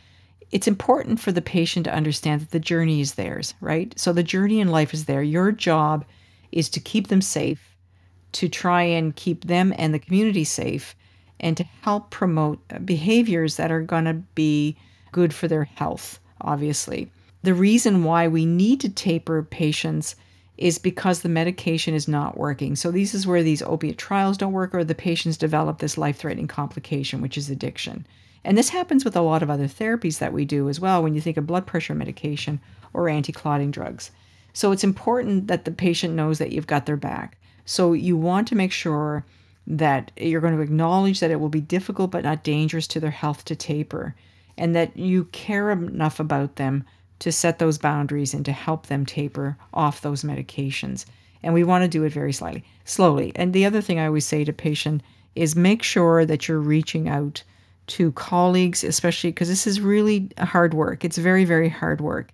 it's 0.50 0.68
important 0.68 1.20
for 1.20 1.32
the 1.32 1.42
patient 1.42 1.84
to 1.84 1.94
understand 1.94 2.40
that 2.40 2.50
the 2.50 2.60
journey 2.60 3.00
is 3.00 3.14
theirs, 3.14 3.54
right? 3.60 3.92
So 3.98 4.12
the 4.12 4.22
journey 4.22 4.60
in 4.60 4.68
life 4.68 4.94
is 4.94 5.06
there. 5.06 5.22
Your 5.22 5.52
job 5.52 6.04
is 6.52 6.68
to 6.70 6.80
keep 6.80 7.08
them 7.08 7.20
safe, 7.20 7.76
to 8.32 8.48
try 8.48 8.82
and 8.82 9.16
keep 9.16 9.44
them 9.44 9.74
and 9.76 9.92
the 9.92 9.98
community 9.98 10.44
safe, 10.44 10.94
and 11.40 11.56
to 11.56 11.64
help 11.82 12.10
promote 12.10 12.60
behaviors 12.84 13.56
that 13.56 13.70
are 13.70 13.82
going 13.82 14.04
to 14.04 14.14
be 14.34 14.76
good 15.12 15.34
for 15.34 15.48
their 15.48 15.64
health, 15.64 16.20
obviously. 16.40 17.10
The 17.42 17.54
reason 17.54 18.04
why 18.04 18.28
we 18.28 18.46
need 18.46 18.80
to 18.80 18.88
taper 18.88 19.42
patients 19.42 20.16
is 20.56 20.78
because 20.78 21.20
the 21.20 21.28
medication 21.28 21.94
is 21.94 22.06
not 22.06 22.38
working. 22.38 22.76
So, 22.76 22.90
this 22.90 23.12
is 23.12 23.26
where 23.26 23.42
these 23.42 23.62
opiate 23.62 23.98
trials 23.98 24.38
don't 24.38 24.52
work, 24.52 24.74
or 24.74 24.84
the 24.84 24.94
patients 24.94 25.36
develop 25.36 25.78
this 25.78 25.98
life 25.98 26.16
threatening 26.16 26.46
complication, 26.46 27.20
which 27.20 27.36
is 27.36 27.50
addiction. 27.50 28.06
And 28.44 28.58
this 28.58 28.68
happens 28.68 29.04
with 29.04 29.16
a 29.16 29.22
lot 29.22 29.42
of 29.42 29.50
other 29.50 29.66
therapies 29.66 30.18
that 30.18 30.32
we 30.32 30.44
do 30.44 30.68
as 30.68 30.78
well 30.78 31.02
when 31.02 31.14
you 31.14 31.20
think 31.20 31.36
of 31.36 31.46
blood 31.46 31.66
pressure 31.66 31.94
medication 31.94 32.60
or 32.92 33.08
anti 33.08 33.32
clotting 33.32 33.70
drugs. 33.70 34.10
So 34.52 34.70
it's 34.70 34.84
important 34.84 35.48
that 35.48 35.64
the 35.64 35.72
patient 35.72 36.14
knows 36.14 36.38
that 36.38 36.52
you've 36.52 36.66
got 36.66 36.86
their 36.86 36.96
back. 36.96 37.38
So 37.64 37.92
you 37.92 38.16
want 38.16 38.46
to 38.48 38.54
make 38.54 38.72
sure 38.72 39.24
that 39.66 40.12
you're 40.16 40.42
going 40.42 40.54
to 40.54 40.62
acknowledge 40.62 41.20
that 41.20 41.30
it 41.30 41.40
will 41.40 41.48
be 41.48 41.60
difficult 41.60 42.10
but 42.10 42.24
not 42.24 42.44
dangerous 42.44 42.86
to 42.88 43.00
their 43.00 43.10
health 43.10 43.44
to 43.46 43.56
taper, 43.56 44.14
and 44.58 44.76
that 44.76 44.96
you 44.96 45.24
care 45.26 45.70
enough 45.70 46.20
about 46.20 46.56
them 46.56 46.84
to 47.20 47.32
set 47.32 47.58
those 47.58 47.78
boundaries 47.78 48.34
and 48.34 48.44
to 48.44 48.52
help 48.52 48.86
them 48.86 49.06
taper 49.06 49.56
off 49.72 50.02
those 50.02 50.22
medications. 50.22 51.06
And 51.42 51.54
we 51.54 51.64
want 51.64 51.82
to 51.82 51.88
do 51.88 52.04
it 52.04 52.12
very 52.12 52.32
slightly, 52.32 52.64
slowly. 52.84 53.32
And 53.34 53.52
the 53.52 53.64
other 53.64 53.80
thing 53.80 53.98
I 53.98 54.06
always 54.06 54.26
say 54.26 54.44
to 54.44 54.52
patient 54.52 55.02
is 55.34 55.56
make 55.56 55.82
sure 55.82 56.26
that 56.26 56.46
you're 56.46 56.60
reaching 56.60 57.08
out 57.08 57.42
to 57.86 58.12
colleagues, 58.12 58.84
especially 58.84 59.30
because 59.30 59.48
this 59.48 59.66
is 59.66 59.80
really 59.80 60.30
hard 60.38 60.74
work. 60.74 61.04
It's 61.04 61.18
very, 61.18 61.44
very 61.44 61.68
hard 61.68 62.00
work. 62.00 62.30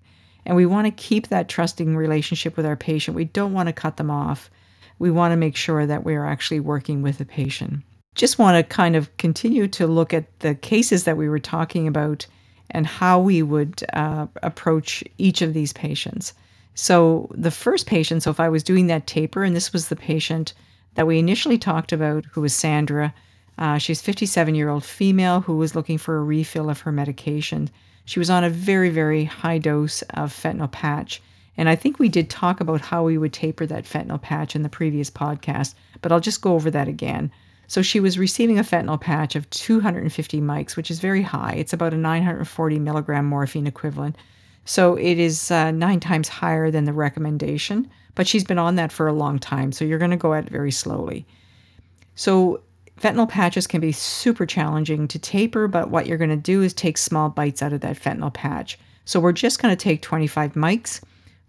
And 0.46 0.56
we 0.56 0.66
want 0.66 0.86
to 0.86 0.90
keep 0.90 1.28
that 1.28 1.48
trusting 1.48 1.96
relationship 1.96 2.56
with 2.56 2.66
our 2.66 2.76
patient. 2.76 3.16
We 3.16 3.24
don't 3.24 3.52
want 3.52 3.68
to 3.68 3.72
cut 3.72 3.96
them 3.96 4.10
off. 4.10 4.50
We 4.98 5.10
want 5.10 5.32
to 5.32 5.36
make 5.36 5.56
sure 5.56 5.86
that 5.86 6.04
we 6.04 6.14
are 6.14 6.26
actually 6.26 6.60
working 6.60 7.02
with 7.02 7.18
the 7.18 7.24
patient. 7.24 7.82
Just 8.14 8.38
want 8.38 8.56
to 8.56 8.74
kind 8.74 8.96
of 8.96 9.16
continue 9.16 9.68
to 9.68 9.86
look 9.86 10.12
at 10.12 10.40
the 10.40 10.54
cases 10.54 11.04
that 11.04 11.16
we 11.16 11.28
were 11.28 11.38
talking 11.38 11.86
about 11.86 12.26
and 12.70 12.86
how 12.86 13.18
we 13.18 13.42
would 13.42 13.82
uh, 13.92 14.26
approach 14.42 15.02
each 15.18 15.42
of 15.42 15.54
these 15.54 15.72
patients. 15.72 16.32
So, 16.74 17.28
the 17.34 17.50
first 17.50 17.86
patient, 17.86 18.22
so 18.22 18.30
if 18.30 18.40
I 18.40 18.48
was 18.48 18.62
doing 18.62 18.86
that 18.86 19.06
taper, 19.06 19.42
and 19.42 19.54
this 19.56 19.72
was 19.72 19.88
the 19.88 19.96
patient 19.96 20.54
that 20.94 21.06
we 21.06 21.18
initially 21.18 21.58
talked 21.58 21.92
about, 21.92 22.24
who 22.26 22.40
was 22.40 22.54
Sandra, 22.54 23.12
uh, 23.60 23.76
she's 23.76 24.00
57 24.00 24.54
year 24.54 24.70
old 24.70 24.84
female 24.84 25.42
who 25.42 25.56
was 25.56 25.74
looking 25.74 25.98
for 25.98 26.16
a 26.16 26.24
refill 26.24 26.70
of 26.70 26.80
her 26.80 26.90
medication. 26.90 27.70
She 28.06 28.18
was 28.18 28.30
on 28.30 28.42
a 28.42 28.50
very, 28.50 28.88
very 28.88 29.24
high 29.24 29.58
dose 29.58 30.02
of 30.14 30.32
fentanyl 30.32 30.72
patch. 30.72 31.22
And 31.58 31.68
I 31.68 31.76
think 31.76 31.98
we 31.98 32.08
did 32.08 32.30
talk 32.30 32.60
about 32.60 32.80
how 32.80 33.04
we 33.04 33.18
would 33.18 33.34
taper 33.34 33.66
that 33.66 33.84
fentanyl 33.84 34.20
patch 34.20 34.56
in 34.56 34.62
the 34.62 34.70
previous 34.70 35.10
podcast, 35.10 35.74
but 36.00 36.10
I'll 36.10 36.20
just 36.20 36.40
go 36.40 36.54
over 36.54 36.70
that 36.70 36.88
again. 36.88 37.30
So 37.66 37.82
she 37.82 38.00
was 38.00 38.18
receiving 38.18 38.58
a 38.58 38.64
fentanyl 38.64 39.00
patch 39.00 39.36
of 39.36 39.48
250 39.50 40.40
mics, 40.40 40.74
which 40.74 40.90
is 40.90 40.98
very 40.98 41.22
high. 41.22 41.52
It's 41.52 41.74
about 41.74 41.92
a 41.92 41.98
940 41.98 42.78
milligram 42.78 43.26
morphine 43.26 43.66
equivalent. 43.66 44.16
So 44.64 44.94
it 44.96 45.18
is 45.18 45.50
uh, 45.50 45.70
nine 45.70 46.00
times 46.00 46.28
higher 46.28 46.70
than 46.70 46.84
the 46.84 46.92
recommendation, 46.92 47.90
but 48.14 48.26
she's 48.26 48.44
been 48.44 48.58
on 48.58 48.76
that 48.76 48.90
for 48.90 49.06
a 49.06 49.12
long 49.12 49.38
time. 49.38 49.70
So 49.70 49.84
you're 49.84 49.98
going 49.98 50.10
to 50.10 50.16
go 50.16 50.32
at 50.32 50.46
it 50.46 50.50
very 50.50 50.72
slowly. 50.72 51.26
So 52.14 52.62
fentanyl 53.00 53.28
patches 53.28 53.66
can 53.66 53.80
be 53.80 53.92
super 53.92 54.46
challenging 54.46 55.08
to 55.08 55.18
taper, 55.18 55.68
but 55.68 55.90
what 55.90 56.06
you're 56.06 56.18
going 56.18 56.30
to 56.30 56.36
do 56.36 56.62
is 56.62 56.74
take 56.74 56.98
small 56.98 57.28
bites 57.28 57.62
out 57.62 57.72
of 57.72 57.80
that 57.80 57.96
fentanyl 57.96 58.32
patch. 58.32 58.78
So 59.04 59.18
we're 59.18 59.32
just 59.32 59.60
going 59.60 59.74
to 59.74 59.82
take 59.82 60.02
25 60.02 60.52
mics 60.54 61.00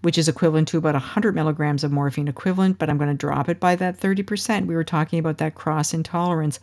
which 0.01 0.17
is 0.17 0.27
equivalent 0.27 0.67
to 0.67 0.77
about 0.77 0.95
100 0.95 1.35
milligrams 1.35 1.83
of 1.83 1.91
morphine 1.91 2.27
equivalent, 2.27 2.79
but 2.79 2.89
I'm 2.89 2.97
going 2.97 3.09
to 3.09 3.15
drop 3.15 3.49
it 3.49 3.59
by 3.59 3.75
that 3.77 3.99
30%. 3.99 4.65
We 4.65 4.75
were 4.75 4.83
talking 4.83 5.19
about 5.19 5.37
that 5.37 5.55
cross 5.55 5.93
intolerance, 5.93 6.59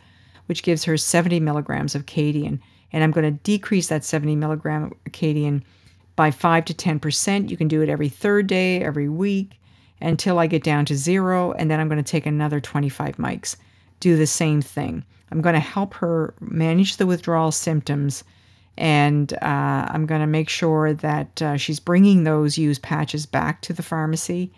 which 0.47 0.63
gives 0.63 0.83
her 0.83 0.97
70 0.97 1.39
milligrams 1.39 1.95
of 1.95 2.05
Kadian. 2.05 2.59
And 2.91 3.03
I'm 3.03 3.11
going 3.11 3.25
to 3.31 3.43
decrease 3.43 3.87
that 3.87 4.03
70 4.03 4.35
milligram 4.35 4.93
Kadian 5.09 5.63
by 6.15 6.31
5 6.31 6.65
to 6.65 6.73
10%. 6.73 7.49
You 7.49 7.55
can 7.55 7.67
do 7.67 7.81
it 7.81 7.89
every 7.89 8.09
third 8.09 8.47
day, 8.47 8.83
every 8.83 9.07
week, 9.07 9.59
until 10.01 10.39
I 10.39 10.47
get 10.47 10.63
down 10.63 10.85
to 10.85 10.95
zero. 10.95 11.53
And 11.53 11.71
then 11.71 11.79
I'm 11.79 11.87
going 11.87 12.03
to 12.03 12.11
take 12.11 12.25
another 12.25 12.59
25 12.59 13.17
mics. 13.17 13.55
Do 13.99 14.17
the 14.17 14.27
same 14.27 14.61
thing. 14.61 15.03
I'm 15.31 15.41
going 15.41 15.53
to 15.53 15.59
help 15.59 15.93
her 15.95 16.33
manage 16.39 16.97
the 16.97 17.05
withdrawal 17.05 17.51
symptoms 17.51 18.23
and 18.79 19.33
uh, 19.33 19.87
I'm 19.89 20.05
going 20.05 20.21
to 20.21 20.27
make 20.27 20.47
sure 20.47 20.93
that 20.93 21.41
uh, 21.41 21.57
she's 21.57 21.81
bringing 21.81 22.23
those 22.23 22.57
used 22.57 22.81
patches 22.81 23.25
back 23.25 23.61
to 23.63 23.73
the 23.73 23.83
pharmacy 23.83 24.53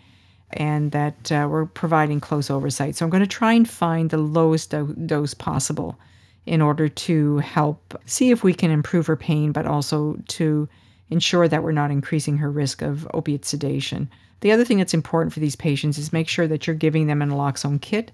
and 0.52 0.92
that 0.92 1.32
uh, 1.32 1.48
we're 1.50 1.66
providing 1.66 2.20
close 2.20 2.48
oversight. 2.48 2.94
So 2.94 3.04
I'm 3.04 3.10
going 3.10 3.24
to 3.24 3.26
try 3.26 3.52
and 3.52 3.68
find 3.68 4.10
the 4.10 4.18
lowest 4.18 4.70
do- 4.70 4.94
dose 5.06 5.34
possible 5.34 5.98
in 6.46 6.62
order 6.62 6.88
to 6.88 7.38
help 7.38 8.00
see 8.06 8.30
if 8.30 8.44
we 8.44 8.54
can 8.54 8.70
improve 8.70 9.06
her 9.06 9.16
pain, 9.16 9.50
but 9.50 9.66
also 9.66 10.16
to 10.28 10.68
ensure 11.10 11.48
that 11.48 11.64
we're 11.64 11.72
not 11.72 11.90
increasing 11.90 12.38
her 12.38 12.50
risk 12.50 12.80
of 12.80 13.08
opiate 13.14 13.44
sedation. 13.44 14.08
The 14.40 14.52
other 14.52 14.64
thing 14.64 14.78
that's 14.78 14.94
important 14.94 15.32
for 15.32 15.40
these 15.40 15.56
patients 15.56 15.98
is 15.98 16.12
make 16.12 16.28
sure 16.28 16.46
that 16.46 16.66
you're 16.66 16.76
giving 16.76 17.08
them 17.08 17.22
an 17.22 17.30
naloxone 17.30 17.80
kit 17.80 18.12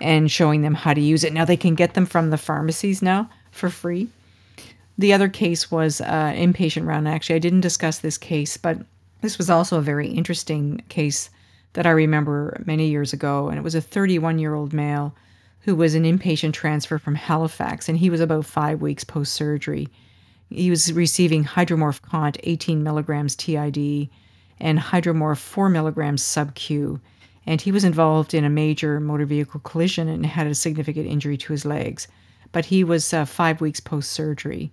and 0.00 0.30
showing 0.30 0.62
them 0.62 0.74
how 0.74 0.94
to 0.94 1.00
use 1.00 1.24
it. 1.24 1.32
Now 1.32 1.44
they 1.44 1.56
can 1.56 1.74
get 1.74 1.94
them 1.94 2.06
from 2.06 2.30
the 2.30 2.38
pharmacies 2.38 3.02
now 3.02 3.28
for 3.50 3.70
free. 3.70 4.08
The 4.96 5.12
other 5.12 5.28
case 5.28 5.70
was 5.70 6.00
uh, 6.00 6.32
inpatient 6.36 6.86
round. 6.86 7.08
Actually, 7.08 7.36
I 7.36 7.40
didn't 7.40 7.62
discuss 7.62 7.98
this 7.98 8.18
case, 8.18 8.56
but 8.56 8.78
this 9.22 9.38
was 9.38 9.50
also 9.50 9.78
a 9.78 9.82
very 9.82 10.08
interesting 10.08 10.82
case 10.88 11.30
that 11.72 11.86
I 11.86 11.90
remember 11.90 12.62
many 12.64 12.88
years 12.88 13.12
ago. 13.12 13.48
And 13.48 13.58
it 13.58 13.62
was 13.62 13.74
a 13.74 13.80
31 13.80 14.38
year 14.38 14.54
old 14.54 14.72
male 14.72 15.14
who 15.60 15.74
was 15.74 15.94
an 15.94 16.04
inpatient 16.04 16.52
transfer 16.52 16.98
from 16.98 17.14
Halifax, 17.14 17.88
and 17.88 17.96
he 17.96 18.10
was 18.10 18.20
about 18.20 18.44
five 18.44 18.82
weeks 18.82 19.02
post 19.02 19.32
surgery. 19.32 19.88
He 20.50 20.70
was 20.70 20.92
receiving 20.92 21.44
hydromorph 21.44 22.02
cont 22.02 22.36
18 22.42 22.82
milligrams 22.82 23.34
TID 23.34 24.10
and 24.60 24.78
hydromorph 24.78 25.38
4 25.38 25.68
milligrams 25.70 26.22
sub 26.22 26.54
Q. 26.54 27.00
And 27.46 27.60
he 27.60 27.72
was 27.72 27.84
involved 27.84 28.34
in 28.34 28.44
a 28.44 28.50
major 28.50 29.00
motor 29.00 29.26
vehicle 29.26 29.60
collision 29.60 30.08
and 30.08 30.24
had 30.24 30.46
a 30.46 30.54
significant 30.54 31.06
injury 31.06 31.36
to 31.36 31.52
his 31.52 31.64
legs. 31.64 32.08
But 32.52 32.66
he 32.66 32.84
was 32.84 33.12
uh, 33.12 33.24
five 33.24 33.60
weeks 33.60 33.80
post 33.80 34.12
surgery. 34.12 34.72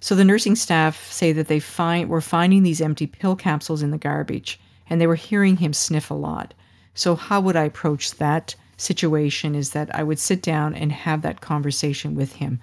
So 0.00 0.14
the 0.14 0.24
nursing 0.24 0.56
staff 0.56 1.10
say 1.10 1.32
that 1.32 1.48
they 1.48 1.60
find 1.60 2.08
were 2.08 2.20
finding 2.20 2.62
these 2.62 2.80
empty 2.80 3.06
pill 3.06 3.36
capsules 3.36 3.82
in 3.82 3.90
the 3.90 3.98
garbage 3.98 4.60
and 4.88 5.00
they 5.00 5.06
were 5.06 5.14
hearing 5.14 5.56
him 5.56 5.72
sniff 5.72 6.10
a 6.10 6.14
lot. 6.14 6.54
So 6.94 7.14
how 7.14 7.40
would 7.40 7.56
I 7.56 7.64
approach 7.64 8.12
that 8.12 8.54
situation 8.78 9.54
is 9.54 9.70
that 9.70 9.94
I 9.94 10.02
would 10.02 10.18
sit 10.18 10.40
down 10.40 10.74
and 10.74 10.90
have 10.92 11.22
that 11.22 11.40
conversation 11.40 12.14
with 12.14 12.34
him. 12.34 12.60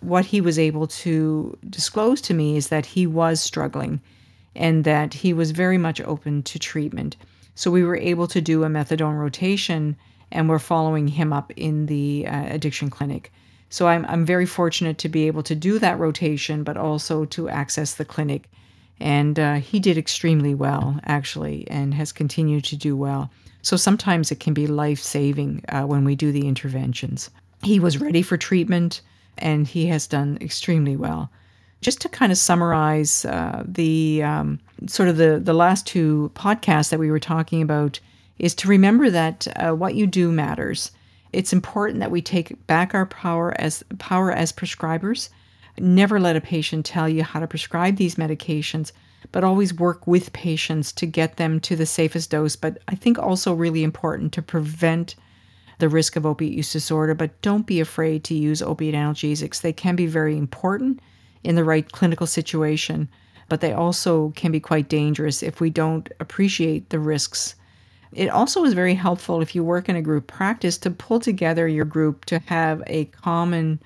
What 0.00 0.26
he 0.26 0.40
was 0.40 0.58
able 0.58 0.86
to 0.86 1.58
disclose 1.68 2.20
to 2.22 2.34
me 2.34 2.56
is 2.56 2.68
that 2.68 2.86
he 2.86 3.06
was 3.06 3.40
struggling 3.40 4.00
and 4.54 4.84
that 4.84 5.14
he 5.14 5.32
was 5.32 5.50
very 5.50 5.78
much 5.78 6.00
open 6.02 6.42
to 6.44 6.58
treatment. 6.58 7.16
So 7.54 7.70
we 7.70 7.84
were 7.84 7.96
able 7.96 8.26
to 8.28 8.40
do 8.40 8.64
a 8.64 8.68
methadone 8.68 9.18
rotation 9.18 9.96
and 10.30 10.48
we're 10.48 10.58
following 10.58 11.08
him 11.08 11.32
up 11.32 11.52
in 11.56 11.86
the 11.86 12.26
uh, 12.26 12.46
addiction 12.48 12.90
clinic. 12.90 13.32
So 13.70 13.88
I'm, 13.88 14.04
I'm 14.06 14.24
very 14.24 14.46
fortunate 14.46 14.98
to 14.98 15.08
be 15.08 15.26
able 15.26 15.42
to 15.44 15.54
do 15.54 15.78
that 15.78 15.98
rotation, 15.98 16.64
but 16.64 16.76
also 16.76 17.24
to 17.26 17.48
access 17.48 17.94
the 17.94 18.04
clinic. 18.04 18.48
And 19.00 19.38
uh, 19.38 19.54
he 19.54 19.80
did 19.80 19.98
extremely 19.98 20.54
well, 20.54 21.00
actually, 21.04 21.66
and 21.68 21.94
has 21.94 22.12
continued 22.12 22.64
to 22.64 22.76
do 22.76 22.96
well. 22.96 23.30
So 23.62 23.76
sometimes 23.76 24.30
it 24.30 24.40
can 24.40 24.54
be 24.54 24.66
life 24.66 25.00
saving 25.00 25.64
uh, 25.68 25.82
when 25.82 26.04
we 26.04 26.14
do 26.14 26.30
the 26.30 26.46
interventions. 26.46 27.30
He 27.62 27.80
was 27.80 28.00
ready 28.00 28.22
for 28.22 28.36
treatment 28.36 29.00
and 29.38 29.66
he 29.66 29.86
has 29.86 30.06
done 30.06 30.38
extremely 30.40 30.96
well. 30.96 31.30
Just 31.84 32.00
to 32.00 32.08
kind 32.08 32.32
of 32.32 32.38
summarize 32.38 33.24
uh, 33.24 33.62
the 33.66 34.22
um, 34.22 34.58
sort 34.86 35.08
of 35.08 35.16
the, 35.18 35.38
the 35.38 35.52
last 35.52 35.86
two 35.86 36.32
podcasts 36.34 36.88
that 36.90 36.98
we 36.98 37.10
were 37.10 37.20
talking 37.20 37.60
about, 37.62 38.00
is 38.38 38.54
to 38.56 38.68
remember 38.68 39.10
that 39.10 39.46
uh, 39.56 39.72
what 39.72 39.94
you 39.94 40.06
do 40.06 40.32
matters 40.32 40.90
it's 41.34 41.52
important 41.52 41.98
that 41.98 42.12
we 42.12 42.22
take 42.22 42.64
back 42.66 42.94
our 42.94 43.06
power 43.06 43.54
as 43.60 43.82
power 43.98 44.30
as 44.30 44.52
prescribers. 44.52 45.30
Never 45.78 46.20
let 46.20 46.36
a 46.36 46.40
patient 46.40 46.86
tell 46.86 47.08
you 47.08 47.24
how 47.24 47.40
to 47.40 47.48
prescribe 47.48 47.96
these 47.96 48.14
medications, 48.14 48.92
but 49.32 49.42
always 49.42 49.74
work 49.74 50.06
with 50.06 50.32
patients 50.32 50.92
to 50.92 51.06
get 51.06 51.36
them 51.36 51.58
to 51.60 51.74
the 51.74 51.86
safest 51.86 52.30
dose. 52.30 52.54
But 52.54 52.78
I 52.86 52.94
think 52.94 53.18
also 53.18 53.52
really 53.52 53.82
important 53.82 54.32
to 54.34 54.42
prevent 54.42 55.16
the 55.80 55.88
risk 55.88 56.14
of 56.14 56.24
opiate 56.24 56.52
use 56.52 56.72
disorder, 56.72 57.14
but 57.14 57.42
don't 57.42 57.66
be 57.66 57.80
afraid 57.80 58.22
to 58.24 58.34
use 58.34 58.62
opiate 58.62 58.94
analgesics. 58.94 59.60
They 59.60 59.72
can 59.72 59.96
be 59.96 60.06
very 60.06 60.38
important 60.38 61.00
in 61.44 61.54
the 61.54 61.64
right 61.64 61.90
clinical 61.92 62.26
situation, 62.26 63.08
but 63.48 63.60
they 63.60 63.72
also 63.72 64.32
can 64.34 64.50
be 64.50 64.60
quite 64.60 64.88
dangerous 64.88 65.42
if 65.42 65.60
we 65.60 65.70
don't 65.70 66.08
appreciate 66.18 66.88
the 66.90 66.98
risks. 66.98 67.54
It 68.12 68.28
also 68.28 68.64
is 68.64 68.74
very 68.74 68.94
helpful 68.94 69.42
if 69.42 69.54
you 69.54 69.62
work 69.62 69.88
in 69.88 69.96
a 69.96 70.02
group 70.02 70.26
practice 70.26 70.78
to 70.78 70.90
pull 70.90 71.20
together 71.20 71.68
your 71.68 71.84
group 71.84 72.24
to 72.26 72.38
have 72.46 72.82
a 72.86 73.06
common 73.06 73.80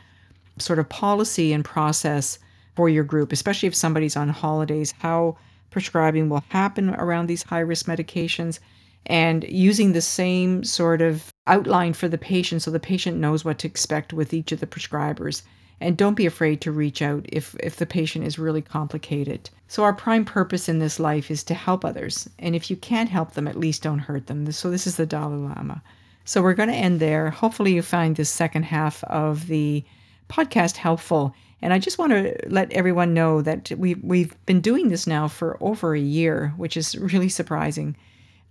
sort 0.58 0.78
of 0.78 0.88
policy 0.88 1.52
and 1.52 1.64
process 1.64 2.38
for 2.76 2.88
your 2.88 3.04
group, 3.04 3.32
especially 3.32 3.66
if 3.66 3.74
somebody's 3.74 4.16
on 4.16 4.28
holidays, 4.28 4.94
how 4.98 5.36
prescribing 5.70 6.28
will 6.28 6.44
happen 6.50 6.90
around 6.90 7.26
these 7.26 7.42
high 7.42 7.60
risk 7.60 7.86
medications 7.86 8.58
and 9.06 9.44
using 9.48 9.92
the 9.92 10.00
same 10.00 10.62
sort 10.62 11.00
of 11.00 11.32
outline 11.46 11.92
for 11.92 12.08
the 12.08 12.18
patient 12.18 12.62
so 12.62 12.70
the 12.70 12.80
patient 12.80 13.16
knows 13.16 13.44
what 13.44 13.58
to 13.58 13.66
expect 13.66 14.12
with 14.12 14.34
each 14.34 14.52
of 14.52 14.60
the 14.60 14.66
prescribers 14.66 15.42
and 15.80 15.96
don't 15.96 16.14
be 16.14 16.26
afraid 16.26 16.60
to 16.60 16.72
reach 16.72 17.02
out 17.02 17.24
if, 17.28 17.54
if 17.60 17.76
the 17.76 17.86
patient 17.86 18.26
is 18.26 18.38
really 18.38 18.62
complicated. 18.62 19.48
So, 19.68 19.84
our 19.84 19.92
prime 19.92 20.24
purpose 20.24 20.68
in 20.68 20.78
this 20.78 20.98
life 20.98 21.30
is 21.30 21.44
to 21.44 21.54
help 21.54 21.84
others. 21.84 22.28
And 22.38 22.56
if 22.56 22.70
you 22.70 22.76
can't 22.76 23.10
help 23.10 23.32
them, 23.32 23.46
at 23.46 23.58
least 23.58 23.82
don't 23.82 23.98
hurt 23.98 24.26
them. 24.26 24.50
So, 24.50 24.70
this 24.70 24.86
is 24.86 24.96
the 24.96 25.06
Dalai 25.06 25.36
Lama. 25.36 25.82
So, 26.24 26.42
we're 26.42 26.54
going 26.54 26.70
to 26.70 26.74
end 26.74 27.00
there. 27.00 27.30
Hopefully, 27.30 27.74
you 27.74 27.82
find 27.82 28.16
this 28.16 28.30
second 28.30 28.64
half 28.64 29.04
of 29.04 29.46
the 29.46 29.84
podcast 30.28 30.76
helpful. 30.76 31.34
And 31.60 31.72
I 31.72 31.78
just 31.78 31.98
want 31.98 32.12
to 32.12 32.36
let 32.46 32.72
everyone 32.72 33.14
know 33.14 33.42
that 33.42 33.70
we, 33.76 33.94
we've 33.96 34.34
been 34.46 34.60
doing 34.60 34.88
this 34.88 35.06
now 35.06 35.26
for 35.28 35.56
over 35.60 35.94
a 35.94 36.00
year, 36.00 36.54
which 36.56 36.76
is 36.76 36.96
really 36.96 37.28
surprising. 37.28 37.96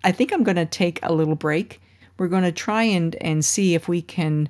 I 0.03 0.11
think 0.11 0.31
I'm 0.31 0.43
going 0.43 0.57
to 0.57 0.65
take 0.65 0.99
a 1.03 1.13
little 1.13 1.35
break. 1.35 1.81
We're 2.17 2.27
going 2.27 2.43
to 2.43 2.51
try 2.51 2.83
and, 2.83 3.15
and 3.15 3.45
see 3.45 3.75
if 3.75 3.87
we 3.87 4.01
can 4.01 4.49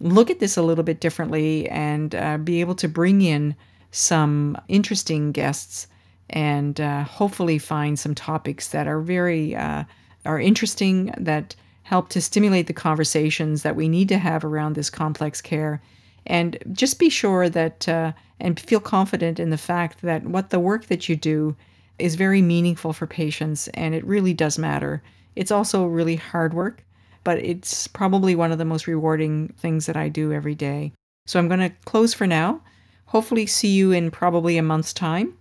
look 0.00 0.30
at 0.30 0.40
this 0.40 0.56
a 0.56 0.62
little 0.62 0.84
bit 0.84 1.00
differently 1.00 1.68
and 1.68 2.14
uh, 2.14 2.38
be 2.38 2.60
able 2.60 2.74
to 2.76 2.88
bring 2.88 3.22
in 3.22 3.54
some 3.90 4.56
interesting 4.68 5.32
guests 5.32 5.86
and 6.30 6.80
uh, 6.80 7.04
hopefully 7.04 7.58
find 7.58 7.98
some 7.98 8.14
topics 8.14 8.68
that 8.68 8.88
are 8.88 9.00
very 9.00 9.54
uh, 9.54 9.84
are 10.24 10.40
interesting 10.40 11.14
that 11.18 11.54
help 11.84 12.08
to 12.08 12.20
stimulate 12.20 12.66
the 12.66 12.72
conversations 12.72 13.62
that 13.62 13.76
we 13.76 13.88
need 13.88 14.08
to 14.08 14.18
have 14.18 14.44
around 14.44 14.74
this 14.74 14.90
complex 14.90 15.40
care. 15.40 15.82
And 16.26 16.58
just 16.72 16.98
be 16.98 17.10
sure 17.10 17.50
that 17.50 17.86
uh, 17.86 18.12
and 18.40 18.58
feel 18.58 18.80
confident 18.80 19.38
in 19.38 19.50
the 19.50 19.58
fact 19.58 20.00
that 20.02 20.24
what 20.24 20.50
the 20.50 20.58
work 20.58 20.86
that 20.86 21.08
you 21.08 21.16
do 21.16 21.54
is 21.98 22.14
very 22.14 22.42
meaningful 22.42 22.92
for 22.92 23.06
patients 23.06 23.68
and 23.68 23.94
it 23.94 24.04
really 24.04 24.34
does 24.34 24.58
matter. 24.58 25.02
It's 25.36 25.50
also 25.50 25.86
really 25.86 26.16
hard 26.16 26.54
work 26.54 26.82
but 27.24 27.38
it's 27.38 27.88
probably 27.88 28.34
one 28.34 28.52
of 28.52 28.58
the 28.58 28.64
most 28.64 28.86
rewarding 28.86 29.48
things 29.58 29.86
that 29.86 29.96
I 29.96 30.08
do 30.08 30.32
every 30.32 30.54
day. 30.54 30.92
So 31.26 31.38
I'm 31.38 31.48
going 31.48 31.60
to 31.60 31.72
close 31.86 32.14
for 32.14 32.26
now. 32.26 32.60
Hopefully, 33.06 33.46
see 33.46 33.68
you 33.68 33.92
in 33.92 34.10
probably 34.10 34.58
a 34.58 34.62
month's 34.62 34.92
time, 34.92 35.36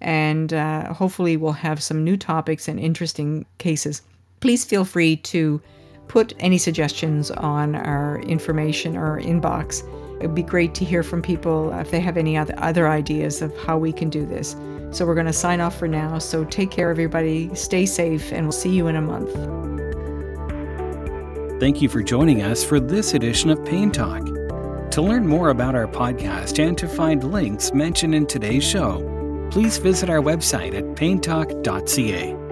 and 0.00 0.52
uh, 0.52 0.92
hopefully, 0.92 1.36
we'll 1.36 1.52
have 1.52 1.82
some 1.82 2.02
new 2.02 2.16
topics 2.16 2.68
and 2.68 2.80
interesting 2.80 3.44
cases. 3.58 4.02
Please 4.40 4.64
feel 4.64 4.84
free 4.84 5.16
to 5.16 5.60
put 6.06 6.32
any 6.38 6.56
suggestions 6.56 7.30
on 7.30 7.74
our 7.74 8.20
information 8.20 8.96
or 8.96 9.20
inbox. 9.20 9.82
It 10.22 10.26
would 10.26 10.34
be 10.34 10.42
great 10.42 10.74
to 10.76 10.84
hear 10.84 11.02
from 11.02 11.20
people 11.20 11.72
if 11.78 11.90
they 11.90 12.00
have 12.00 12.16
any 12.16 12.36
other, 12.36 12.54
other 12.58 12.88
ideas 12.88 13.42
of 13.42 13.54
how 13.58 13.76
we 13.76 13.92
can 13.92 14.08
do 14.08 14.24
this. 14.24 14.56
So, 14.90 15.04
we're 15.04 15.14
going 15.14 15.26
to 15.26 15.32
sign 15.32 15.60
off 15.60 15.76
for 15.78 15.88
now. 15.88 16.18
So, 16.18 16.44
take 16.44 16.70
care, 16.70 16.90
everybody. 16.90 17.54
Stay 17.54 17.84
safe, 17.84 18.32
and 18.32 18.46
we'll 18.46 18.52
see 18.52 18.70
you 18.70 18.86
in 18.86 18.96
a 18.96 19.02
month. 19.02 19.67
Thank 21.58 21.82
you 21.82 21.88
for 21.88 22.04
joining 22.04 22.42
us 22.42 22.62
for 22.62 22.78
this 22.78 23.14
edition 23.14 23.50
of 23.50 23.64
Pain 23.64 23.90
Talk. 23.90 24.24
To 24.92 25.02
learn 25.02 25.26
more 25.26 25.50
about 25.50 25.74
our 25.74 25.88
podcast 25.88 26.64
and 26.64 26.78
to 26.78 26.86
find 26.86 27.32
links 27.32 27.74
mentioned 27.74 28.14
in 28.14 28.26
today's 28.26 28.62
show, 28.62 29.48
please 29.50 29.76
visit 29.76 30.08
our 30.08 30.20
website 30.20 30.74
at 30.74 30.84
paintalk.ca. 30.94 32.47